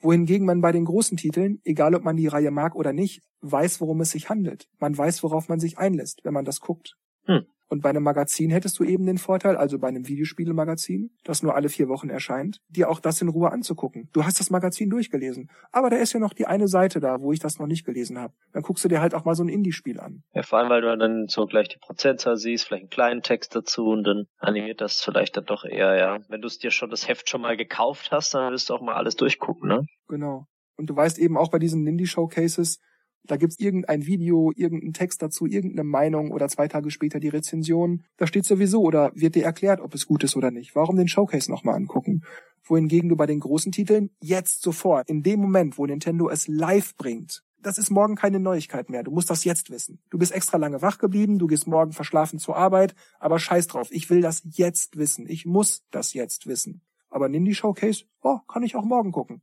[0.00, 3.80] Wohingegen man bei den großen Titeln, egal ob man die Reihe mag oder nicht, weiß,
[3.80, 4.68] worum es sich handelt.
[4.78, 6.96] Man weiß, worauf man sich einlässt, wenn man das guckt.
[7.24, 7.46] Hm.
[7.68, 11.54] Und bei einem Magazin hättest du eben den Vorteil, also bei einem Videospielemagazin, das nur
[11.54, 14.08] alle vier Wochen erscheint, dir auch das in Ruhe anzugucken.
[14.12, 15.50] Du hast das Magazin durchgelesen.
[15.72, 18.18] Aber da ist ja noch die eine Seite da, wo ich das noch nicht gelesen
[18.18, 18.34] habe.
[18.52, 20.22] Dann guckst du dir halt auch mal so ein Indie-Spiel an.
[20.34, 23.56] Ja, vor allem, weil du dann so gleich die Prozentzahl siehst, vielleicht einen kleinen Text
[23.56, 26.18] dazu und dann animiert das vielleicht dann doch eher, ja.
[26.28, 28.82] Wenn du es dir schon das Heft schon mal gekauft hast, dann wirst du auch
[28.82, 29.86] mal alles durchgucken, ne?
[30.08, 30.46] Genau.
[30.76, 32.78] Und du weißt eben auch bei diesen Indie-Showcases,
[33.26, 38.02] da gibt's irgendein Video, irgendeinen Text dazu, irgendeine Meinung oder zwei Tage später die Rezension.
[38.16, 40.74] Da steht sowieso oder wird dir erklärt, ob es gut ist oder nicht.
[40.74, 42.22] Warum den Showcase nochmal angucken?
[42.62, 46.94] Wohingegen du bei den großen Titeln jetzt sofort, in dem Moment, wo Nintendo es live
[46.96, 49.02] bringt, das ist morgen keine Neuigkeit mehr.
[49.02, 49.98] Du musst das jetzt wissen.
[50.10, 53.88] Du bist extra lange wach geblieben, du gehst morgen verschlafen zur Arbeit, aber scheiß drauf.
[53.90, 55.26] Ich will das jetzt wissen.
[55.26, 56.82] Ich muss das jetzt wissen.
[57.08, 59.40] Aber Nindy Showcase, oh, kann ich auch morgen gucken.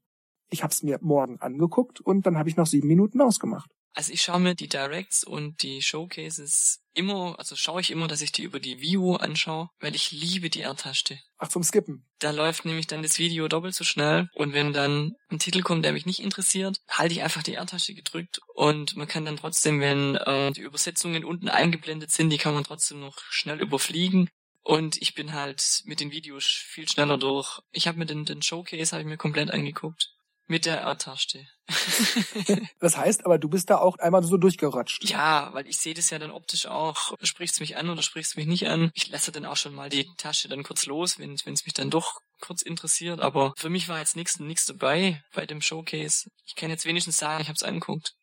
[0.51, 3.71] Ich habe es mir morgen angeguckt und dann habe ich noch sieben Minuten ausgemacht.
[3.93, 8.21] Also ich schaue mir die Directs und die Showcases immer, also schaue ich immer, dass
[8.21, 11.19] ich die über die View anschaue, weil ich liebe die R-Taste.
[11.37, 12.05] Ach, zum Skippen.
[12.19, 15.83] Da läuft nämlich dann das Video doppelt so schnell und wenn dann ein Titel kommt,
[15.83, 19.81] der mich nicht interessiert, halte ich einfach die R-Taste gedrückt und man kann dann trotzdem,
[19.81, 24.29] wenn äh, die Übersetzungen unten eingeblendet sind, die kann man trotzdem noch schnell überfliegen
[24.63, 27.59] und ich bin halt mit den Videos viel schneller durch.
[27.71, 30.13] Ich habe mir den, den Showcase habe ich mir komplett angeguckt
[30.47, 31.47] Mit der R-Taste.
[32.79, 35.09] das heißt aber, du bist da auch einmal so durchgerutscht.
[35.09, 37.13] Ja, weil ich sehe das ja dann optisch auch.
[37.21, 38.91] Sprichst mich an oder sprichst mich nicht an?
[38.93, 41.89] Ich lasse dann auch schon mal die Tasche dann kurz los, wenn es mich dann
[41.89, 43.21] doch kurz interessiert.
[43.21, 46.29] Aber für mich war jetzt nichts nichts dabei bei dem Showcase.
[46.45, 48.15] Ich kann jetzt wenigstens sagen, ich habe es angeguckt.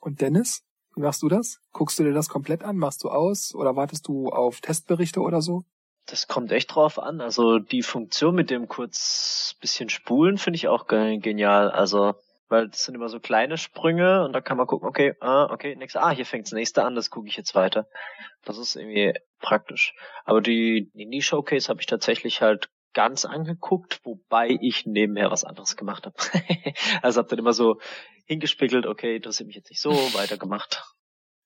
[0.00, 0.62] Und Dennis?
[0.96, 1.60] Wie machst du das?
[1.72, 2.76] Guckst du dir das komplett an?
[2.76, 3.54] Machst du aus?
[3.54, 5.64] Oder wartest du auf Testberichte oder so?
[6.08, 7.20] Das kommt echt drauf an.
[7.20, 11.70] Also die Funktion mit dem kurz bisschen spulen finde ich auch genial.
[11.70, 12.14] Also
[12.48, 15.76] weil das sind immer so kleine Sprünge und da kann man gucken, okay, ah, okay,
[15.76, 17.86] nächste, ah, hier fängt's nächste an, das gucke ich jetzt weiter.
[18.44, 19.94] Das ist irgendwie praktisch.
[20.24, 25.76] Aber die Indie Showcase habe ich tatsächlich halt ganz angeguckt, wobei ich nebenher was anderes
[25.76, 26.16] gemacht habe.
[27.02, 27.80] also habe dann immer so
[28.24, 30.84] hingespiegelt, okay, interessiert mich jetzt nicht so, weitergemacht.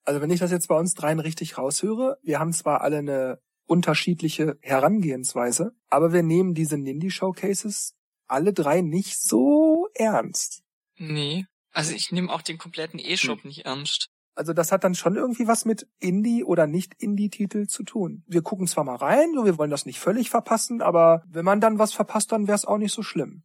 [0.05, 3.39] Also wenn ich das jetzt bei uns dreien richtig raushöre, wir haben zwar alle eine
[3.73, 7.95] unterschiedliche Herangehensweise, aber wir nehmen diese Nindy Showcases
[8.29, 10.63] alle drei nicht so ernst.
[10.99, 11.47] Nee.
[11.73, 13.49] Also ich nehme auch den kompletten E-Shop hm.
[13.49, 14.11] nicht ernst.
[14.35, 18.25] Also das hat dann schon irgendwie was mit Indie oder nicht Indie-Titel zu tun.
[18.27, 21.79] Wir gucken zwar mal rein, wir wollen das nicht völlig verpassen, aber wenn man dann
[21.79, 23.43] was verpasst, dann wäre es auch nicht so schlimm.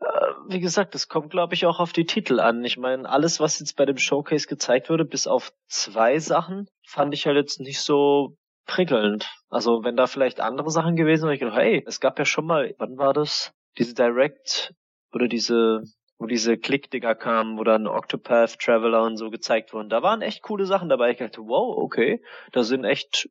[0.00, 0.06] Äh,
[0.48, 2.62] wie gesagt, es kommt, glaube ich, auch auf die Titel an.
[2.66, 7.14] Ich meine, alles, was jetzt bei dem Showcase gezeigt wurde, bis auf zwei Sachen, fand
[7.14, 8.36] ich halt jetzt nicht so
[8.70, 9.28] prickelnd.
[9.48, 12.46] Also wenn da vielleicht andere Sachen gewesen wären, ich gedacht, hey, es gab ja schon
[12.46, 13.52] mal, wann war das?
[13.78, 14.74] Diese Direct
[15.12, 15.82] oder diese
[16.20, 19.88] wo diese Klickdinger kamen, wo dann Octopath Traveler und so gezeigt wurden.
[19.88, 21.12] Da waren echt coole Sachen dabei.
[21.12, 23.30] Ich dachte, wow, okay, da sind echt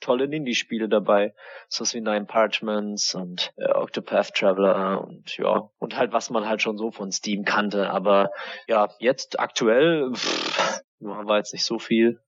[0.00, 1.34] tolle Indie-Spiele dabei.
[1.68, 6.48] So was wie Nine Parchments und äh, Octopath Traveler und ja, und halt was man
[6.48, 7.90] halt schon so von Steam kannte.
[7.90, 8.30] Aber
[8.66, 12.22] ja, jetzt aktuell pff, war jetzt nicht so viel.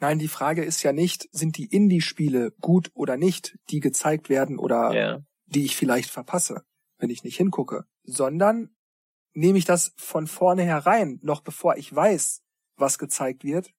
[0.00, 4.58] Nein, die Frage ist ja nicht, sind die Indie-Spiele gut oder nicht, die gezeigt werden
[4.58, 5.22] oder yeah.
[5.46, 6.62] die ich vielleicht verpasse,
[6.98, 8.70] wenn ich nicht hingucke, sondern
[9.34, 12.42] nehme ich das von vornherein, noch bevor ich weiß,
[12.76, 13.72] was gezeigt wird,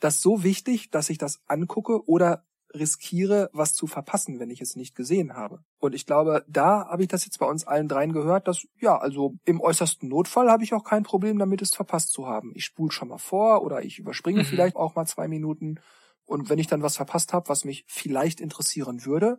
[0.00, 4.76] das so wichtig, dass ich das angucke oder riskiere, was zu verpassen, wenn ich es
[4.76, 5.60] nicht gesehen habe.
[5.78, 8.98] Und ich glaube, da habe ich das jetzt bei uns allen dreien gehört, dass, ja,
[8.98, 12.52] also im äußersten Notfall habe ich auch kein Problem damit, es verpasst zu haben.
[12.54, 14.46] Ich spule schon mal vor oder ich überspringe mhm.
[14.46, 15.80] vielleicht auch mal zwei Minuten.
[16.26, 19.38] Und wenn ich dann was verpasst habe, was mich vielleicht interessieren würde,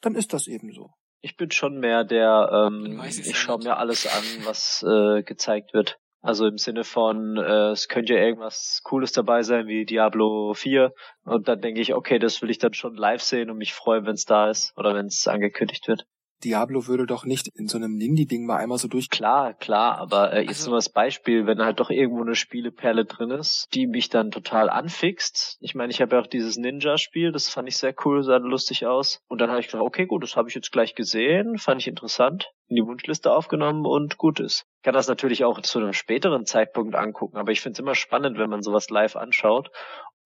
[0.00, 0.90] dann ist das eben so.
[1.20, 5.98] Ich bin schon mehr der, ähm, ich schaue mir alles an, was äh, gezeigt wird.
[6.20, 10.92] Also im Sinne von, äh, es könnte ja irgendwas Cooles dabei sein wie Diablo 4
[11.24, 14.04] und dann denke ich, okay, das will ich dann schon live sehen und mich freuen,
[14.04, 16.06] wenn es da ist oder wenn es angekündigt wird.
[16.44, 19.10] Diablo würde doch nicht in so einem Nindy-Ding mal einmal so durch.
[19.10, 23.04] Klar, klar, aber äh, jetzt also, nur das Beispiel, wenn halt doch irgendwo eine Spieleperle
[23.04, 25.58] drin ist, die mich dann total anfixt.
[25.60, 28.86] Ich meine, ich habe ja auch dieses Ninja-Spiel, das fand ich sehr cool, sah lustig
[28.86, 29.20] aus.
[29.28, 31.88] Und dann habe ich gedacht, okay, gut, das habe ich jetzt gleich gesehen, fand ich
[31.88, 34.64] interessant, in die Wunschliste aufgenommen und gut ist.
[34.76, 37.94] Ich kann das natürlich auch zu einem späteren Zeitpunkt angucken, aber ich finde es immer
[37.94, 39.70] spannend, wenn man sowas live anschaut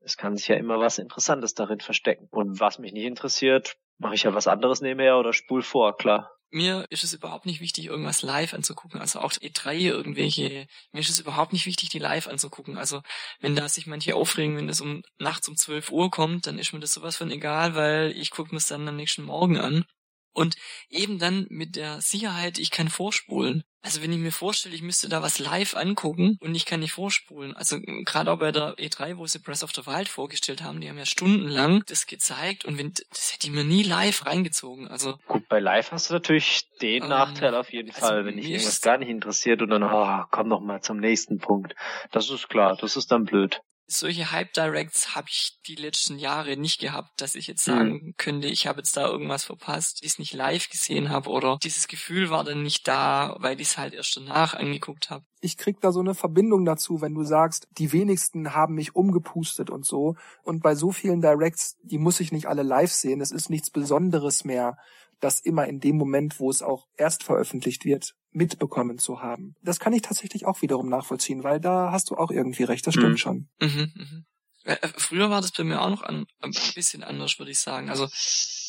[0.05, 2.29] es kann sich ja immer was Interessantes darin verstecken.
[2.31, 6.31] Und was mich nicht interessiert, mache ich ja was anderes nebenher oder spul vor, klar.
[6.55, 9.01] Mir ist es überhaupt nicht wichtig, irgendwas live anzugucken.
[9.01, 10.67] Also auch E3 irgendwelche.
[10.93, 12.77] Mir ist es überhaupt nicht wichtig, die live anzugucken.
[12.77, 13.01] Also
[13.41, 16.75] wenn da sich manche aufregen, wenn das um nachts um 12 Uhr kommt, dann ist
[16.75, 19.87] mir das sowas von egal, weil ich gucke mir es dann am nächsten Morgen an.
[20.33, 20.57] Und
[20.89, 23.65] eben dann mit der Sicherheit, ich kann vorspulen.
[23.85, 26.93] Also wenn ich mir vorstelle, ich müsste da was live angucken und ich kann nicht
[26.93, 27.57] vorspulen.
[27.57, 30.89] Also gerade auch bei der E3, wo sie Breath of the Wild vorgestellt haben, die
[30.89, 34.87] haben ja stundenlang das gezeigt und wenn, das hätte ich mir nie live reingezogen.
[34.87, 38.37] Also gut, bei live hast du natürlich den ähm, Nachteil auf jeden also Fall, wenn
[38.37, 41.75] dich irgendwas gar nicht interessiert und dann, oh, komm noch mal zum nächsten Punkt.
[42.13, 43.63] Das ist klar, das ist dann blöd
[43.99, 48.15] solche Hype Directs habe ich die letzten Jahre nicht gehabt, dass ich jetzt sagen mhm.
[48.17, 51.59] könnte, ich habe jetzt da irgendwas verpasst, die ich es nicht live gesehen habe oder
[51.63, 55.25] dieses Gefühl war dann nicht da, weil ich es halt erst danach angeguckt habe.
[55.41, 59.71] Ich krieg da so eine Verbindung dazu, wenn du sagst, die wenigsten haben mich umgepustet
[59.71, 60.17] und so.
[60.45, 63.21] Und bei so vielen Directs, die muss ich nicht alle live sehen.
[63.21, 64.79] Es ist nichts Besonderes mehr,
[65.21, 69.55] das immer in dem Moment, wo es auch erst veröffentlicht wird, mitbekommen zu haben.
[69.63, 72.95] Das kann ich tatsächlich auch wiederum nachvollziehen, weil da hast du auch irgendwie recht, das
[72.95, 73.19] stimmt mhm.
[73.19, 73.49] schon.
[73.61, 74.25] Mhm, mhm.
[74.65, 77.59] Äh, äh, früher war das bei mir auch noch an, ein bisschen anders, würde ich
[77.59, 77.91] sagen.
[77.91, 78.05] Also,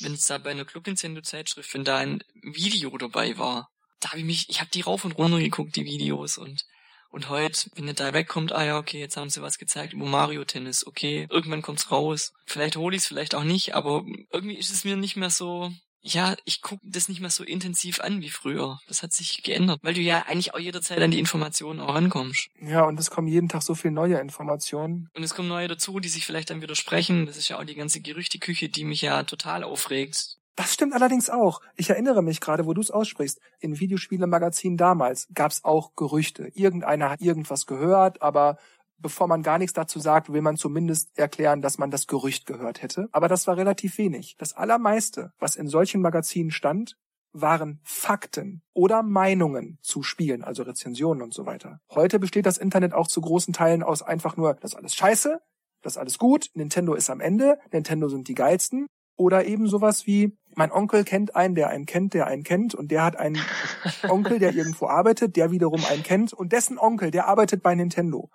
[0.01, 4.09] wenn es da bei einer Club Nintendo Zeitschrift, wenn da ein Video dabei war, da
[4.09, 6.65] habe ich mich, ich habe die rauf und runter geguckt, die Videos und
[7.13, 10.07] und heute, wenn der Direct kommt, ah ja, okay, jetzt haben sie was gezeigt über
[10.07, 12.33] Mario Tennis, okay, irgendwann kommt's raus.
[12.47, 15.71] Vielleicht hole ich es, vielleicht auch nicht, aber irgendwie ist es mir nicht mehr so,
[16.03, 18.79] ja, ich gucke das nicht mehr so intensiv an wie früher.
[18.87, 22.49] Das hat sich geändert, weil du ja eigentlich auch jederzeit an die Informationen auch rankommst.
[22.61, 25.09] Ja, und es kommen jeden Tag so viele neue Informationen.
[25.15, 27.25] Und es kommen neue dazu, die sich vielleicht dann widersprechen.
[27.25, 30.37] Das ist ja auch die ganze Gerüchteküche, die mich ja total aufregt.
[30.55, 31.61] Das stimmt allerdings auch.
[31.77, 33.39] Ich erinnere mich gerade, wo du es aussprichst.
[33.59, 36.51] In Videospielemagazinen damals gab es auch Gerüchte.
[36.53, 38.57] Irgendeiner hat irgendwas gehört, aber
[38.97, 42.81] bevor man gar nichts dazu sagt, will man zumindest erklären, dass man das Gerücht gehört
[42.81, 43.07] hätte.
[43.11, 44.35] Aber das war relativ wenig.
[44.37, 46.95] Das allermeiste, was in solchen Magazinen stand,
[47.33, 51.79] waren Fakten oder Meinungen zu Spielen, also Rezensionen und so weiter.
[51.89, 55.41] Heute besteht das Internet auch zu großen Teilen aus einfach nur, das ist alles scheiße,
[55.81, 58.87] das ist alles gut, Nintendo ist am Ende, Nintendo sind die geilsten.
[59.15, 62.89] Oder eben sowas wie, mein Onkel kennt einen, der einen kennt, der einen kennt, und
[62.89, 63.39] der hat einen
[64.09, 68.31] Onkel, der irgendwo arbeitet, der wiederum einen kennt, und dessen Onkel, der arbeitet bei Nintendo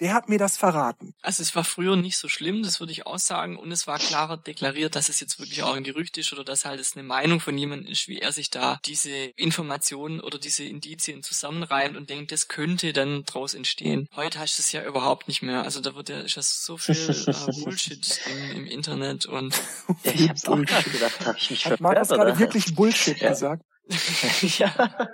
[0.00, 1.14] der hat mir das verraten.
[1.22, 3.98] Also es war früher nicht so schlimm, das würde ich auch sagen, und es war
[3.98, 7.02] klarer deklariert, dass es jetzt wirklich auch ein Gerücht ist oder dass halt es eine
[7.02, 12.10] Meinung von jemandem ist, wie er sich da diese Informationen oder diese Indizien zusammenreimt und
[12.10, 14.08] denkt, das könnte dann draus entstehen.
[14.14, 15.64] Heute hast du es ja überhaupt nicht mehr.
[15.64, 19.60] Also da wird ja, ist ja so viel äh, Bullshit im, im, Internet und
[20.04, 23.30] ja, ich hab's auch gerade gedacht, hab ich mich Hat Markus gerade wirklich Bullshit ja.
[23.30, 23.62] gesagt?
[24.58, 25.10] ja,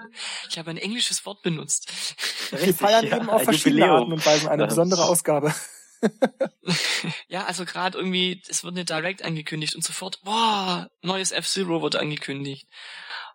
[0.48, 1.88] ich habe ein englisches Wort benutzt.
[2.52, 4.00] Richtig, Wir feiern ja, eben auf verschiedene Jubiläum.
[4.00, 5.54] Arten und Weisen eine besondere Ausgabe.
[7.28, 11.96] ja, also gerade irgendwie, es wird eine Direct angekündigt und sofort, boah, neues F-Zero wird
[11.96, 12.66] angekündigt.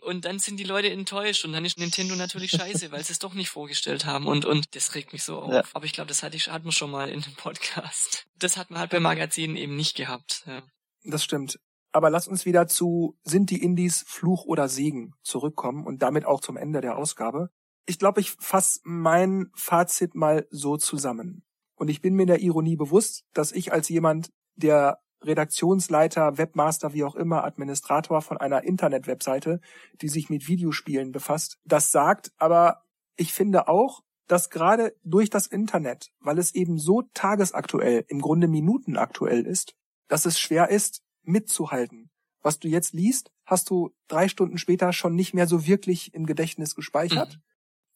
[0.01, 3.19] Und dann sind die Leute enttäuscht und dann ist Nintendo natürlich scheiße, weil sie es
[3.19, 5.53] doch nicht vorgestellt haben und, und das regt mich so auf.
[5.53, 5.63] Ja.
[5.73, 8.25] Aber ich glaube, das hatte ich, hatten wir schon mal in dem Podcast.
[8.37, 10.43] Das hat man halt bei Magazinen eben nicht gehabt.
[10.47, 10.61] Ja.
[11.03, 11.59] Das stimmt.
[11.91, 16.41] Aber lass uns wieder zu Sind die Indies Fluch oder Segen zurückkommen und damit auch
[16.41, 17.49] zum Ende der Ausgabe.
[17.85, 21.43] Ich glaube, ich fasse mein Fazit mal so zusammen.
[21.75, 27.03] Und ich bin mir der Ironie bewusst, dass ich als jemand, der Redaktionsleiter, Webmaster, wie
[27.03, 29.59] auch immer, Administrator von einer Internet-Webseite,
[30.01, 32.31] die sich mit Videospielen befasst, das sagt.
[32.37, 32.83] Aber
[33.15, 38.47] ich finde auch, dass gerade durch das Internet, weil es eben so tagesaktuell, im Grunde
[38.47, 39.75] minutenaktuell ist,
[40.07, 42.09] dass es schwer ist, mitzuhalten.
[42.41, 46.25] Was du jetzt liest, hast du drei Stunden später schon nicht mehr so wirklich im
[46.25, 47.35] Gedächtnis gespeichert.
[47.35, 47.41] Mhm.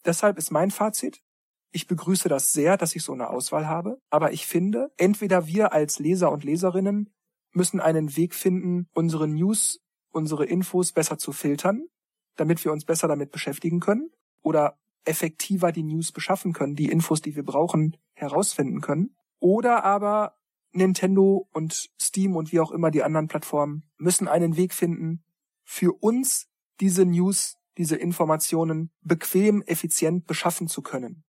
[0.06, 1.22] Deshalb ist mein Fazit,
[1.72, 5.74] ich begrüße das sehr, dass ich so eine Auswahl habe, aber ich finde, entweder wir
[5.74, 7.10] als Leser und Leserinnen
[7.52, 9.80] müssen einen Weg finden, unsere News,
[10.12, 11.86] unsere Infos besser zu filtern,
[12.36, 14.12] damit wir uns besser damit beschäftigen können
[14.42, 19.16] oder effektiver die News beschaffen können, die Infos, die wir brauchen, herausfinden können.
[19.40, 20.36] Oder aber
[20.74, 25.24] Nintendo und Steam und wie auch immer die anderen Plattformen müssen einen Weg finden,
[25.64, 26.48] für uns
[26.80, 31.24] diese News, diese Informationen bequem, effizient beschaffen zu können.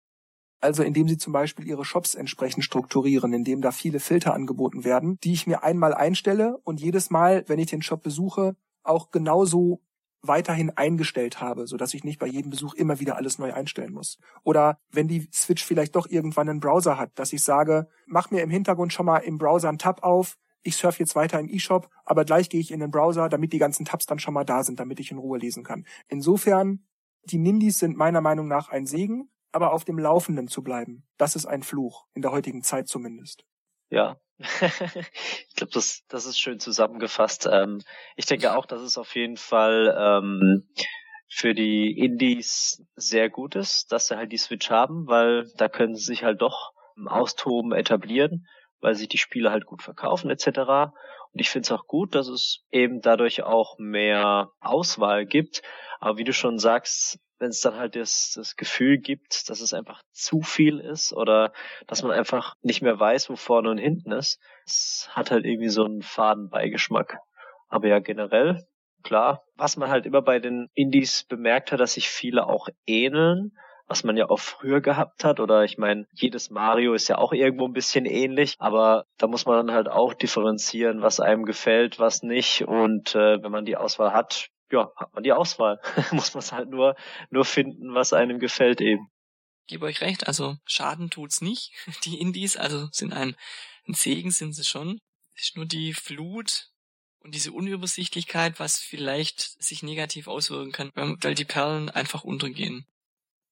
[0.60, 5.20] Also indem sie zum Beispiel ihre Shops entsprechend strukturieren, indem da viele Filter angeboten werden,
[5.22, 9.82] die ich mir einmal einstelle und jedes Mal, wenn ich den Shop besuche, auch genauso
[10.24, 13.94] weiterhin eingestellt habe, so dass ich nicht bei jedem Besuch immer wieder alles neu einstellen
[13.94, 14.18] muss.
[14.44, 18.42] Oder wenn die Switch vielleicht doch irgendwann einen Browser hat, dass ich sage, mach mir
[18.42, 21.90] im Hintergrund schon mal im Browser einen Tab auf, ich surfe jetzt weiter im eShop,
[22.06, 24.64] aber gleich gehe ich in den Browser, damit die ganzen Tabs dann schon mal da
[24.64, 25.86] sind, damit ich in Ruhe lesen kann.
[26.08, 26.86] Insofern,
[27.26, 31.36] die Nindis sind meiner Meinung nach ein Segen, aber auf dem Laufenden zu bleiben, das
[31.36, 33.46] ist ein Fluch, in der heutigen Zeit zumindest.
[33.90, 37.48] Ja, ich glaube, das, das ist schön zusammengefasst.
[37.52, 37.82] Ähm,
[38.16, 40.68] ich denke auch, dass es auf jeden Fall ähm,
[41.30, 45.96] für die Indies sehr gut ist, dass sie halt die Switch haben, weil da können
[45.96, 46.74] sie sich halt doch
[47.06, 48.48] austoben, etablieren,
[48.82, 50.92] weil sich die Spiele halt gut verkaufen etc.
[51.32, 55.64] Und ich finde es auch gut, dass es eben dadurch auch mehr Auswahl gibt.
[56.00, 59.74] Aber wie du schon sagst, wenn es dann halt das, das Gefühl gibt, dass es
[59.74, 61.52] einfach zu viel ist oder
[61.88, 64.40] dass man einfach nicht mehr weiß, wo vorne und hinten ist.
[64.66, 67.18] Es hat halt irgendwie so einen Fadenbeigeschmack.
[67.68, 68.66] Aber ja, generell,
[69.04, 73.52] klar, was man halt immer bei den Indies bemerkt hat, dass sich viele auch ähneln,
[73.88, 75.42] was man ja auch früher gehabt hat.
[75.42, 79.46] Oder ich meine, jedes Mario ist ja auch irgendwo ein bisschen ähnlich, aber da muss
[79.46, 82.66] man dann halt auch differenzieren, was einem gefällt, was nicht.
[82.66, 85.80] Und äh, wenn man die Auswahl hat, ja, hat man die Auswahl.
[86.12, 86.96] Muss man es halt nur,
[87.30, 89.08] nur finden, was einem gefällt eben.
[89.68, 91.72] Gebe euch recht, also Schaden tut's nicht.
[92.04, 93.38] Die Indies, also sind ein,
[93.88, 95.00] ein Segen sind sie schon.
[95.36, 96.70] Es ist nur die Flut
[97.20, 102.86] und diese Unübersichtlichkeit, was vielleicht sich negativ auswirken kann, weil die Perlen einfach untergehen.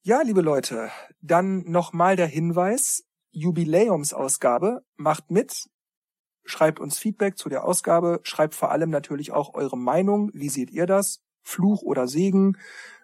[0.04, 0.92] Ja, liebe Leute,
[1.22, 5.70] dann nochmal der Hinweis, Jubiläumsausgabe, macht mit,
[6.44, 10.32] Schreibt uns Feedback zu der Ausgabe, schreibt vor allem natürlich auch eure Meinung.
[10.34, 11.22] Wie seht ihr das?
[11.42, 12.58] Fluch oder Segen?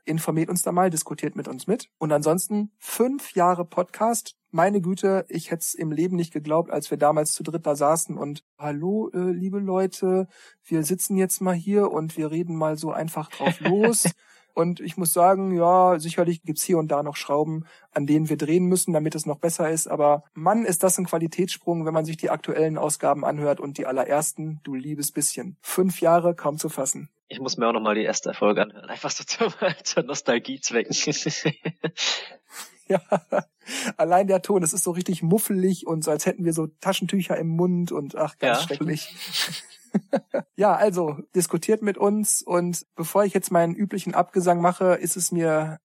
[0.05, 1.89] Informiert uns da mal, diskutiert mit uns mit.
[1.97, 4.35] Und ansonsten fünf Jahre Podcast.
[4.51, 7.75] Meine Güte, ich hätte es im Leben nicht geglaubt, als wir damals zu dritt da
[7.75, 10.27] saßen und hallo, äh, liebe Leute,
[10.63, 14.05] wir sitzen jetzt mal hier und wir reden mal so einfach drauf los.
[14.57, 18.37] Und ich muss sagen, ja, sicherlich gibt's hier und da noch Schrauben, an denen wir
[18.37, 19.85] drehen müssen, damit es noch besser ist.
[19.85, 23.85] Aber Mann, ist das ein Qualitätssprung, wenn man sich die aktuellen Ausgaben anhört und die
[23.85, 25.57] allerersten, du liebes bisschen.
[25.61, 27.07] Fünf Jahre kaum zu fassen.
[27.27, 28.89] Ich muss mir auch nochmal die erste Folge anhören.
[28.89, 29.53] Einfach so zur,
[29.83, 30.91] zur Nostalgiezwecken.
[32.87, 33.01] ja,
[33.95, 37.37] allein der Ton, es ist so richtig muffelig und so, als hätten wir so Taschentücher
[37.37, 38.65] im Mund und ach, ganz ja.
[38.65, 39.15] schrecklich.
[40.55, 45.31] ja, also diskutiert mit uns und bevor ich jetzt meinen üblichen Abgesang mache, ist es
[45.31, 45.79] mir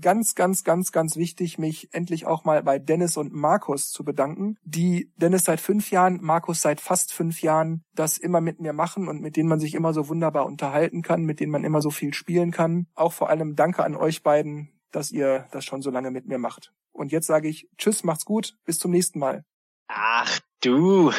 [0.00, 4.56] ganz, ganz, ganz, ganz wichtig, mich endlich auch mal bei Dennis und Markus zu bedanken,
[4.64, 9.08] die Dennis seit fünf Jahren, Markus seit fast fünf Jahren das immer mit mir machen
[9.08, 11.90] und mit denen man sich immer so wunderbar unterhalten kann, mit denen man immer so
[11.90, 12.86] viel spielen kann.
[12.94, 16.38] Auch vor allem danke an euch beiden, dass ihr das schon so lange mit mir
[16.38, 16.72] macht.
[16.92, 19.44] Und jetzt sage ich Tschüss, macht's gut, bis zum nächsten Mal.
[19.88, 21.12] Ach du.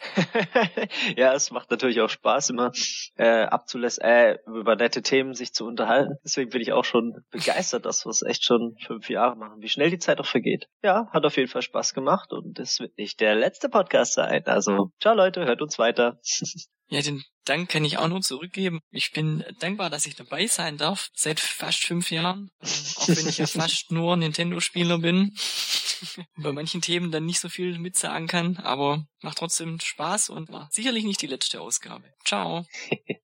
[1.16, 2.72] ja, es macht natürlich auch Spaß, immer
[3.16, 6.14] äh, abzulässt, äh, über nette Themen sich zu unterhalten.
[6.24, 9.60] Deswegen bin ich auch schon begeistert, dass wir es echt schon fünf Jahre machen.
[9.60, 10.66] Wie schnell die Zeit auch vergeht.
[10.82, 14.46] Ja, hat auf jeden Fall Spaß gemacht und es wird nicht der letzte Podcast sein.
[14.46, 16.18] Also, ciao Leute, hört uns weiter.
[16.88, 18.80] Ja, den Dank kann ich auch nur zurückgeben.
[18.90, 22.50] Ich bin dankbar, dass ich dabei sein darf, seit fast fünf Jahren.
[22.60, 25.32] Auch wenn ich ja fast nur Nintendo-Spieler bin.
[26.36, 30.68] bei manchen Themen dann nicht so viel mitsagen kann, aber macht trotzdem Spaß und war
[30.72, 32.12] sicherlich nicht die letzte Ausgabe.
[32.24, 32.66] Ciao.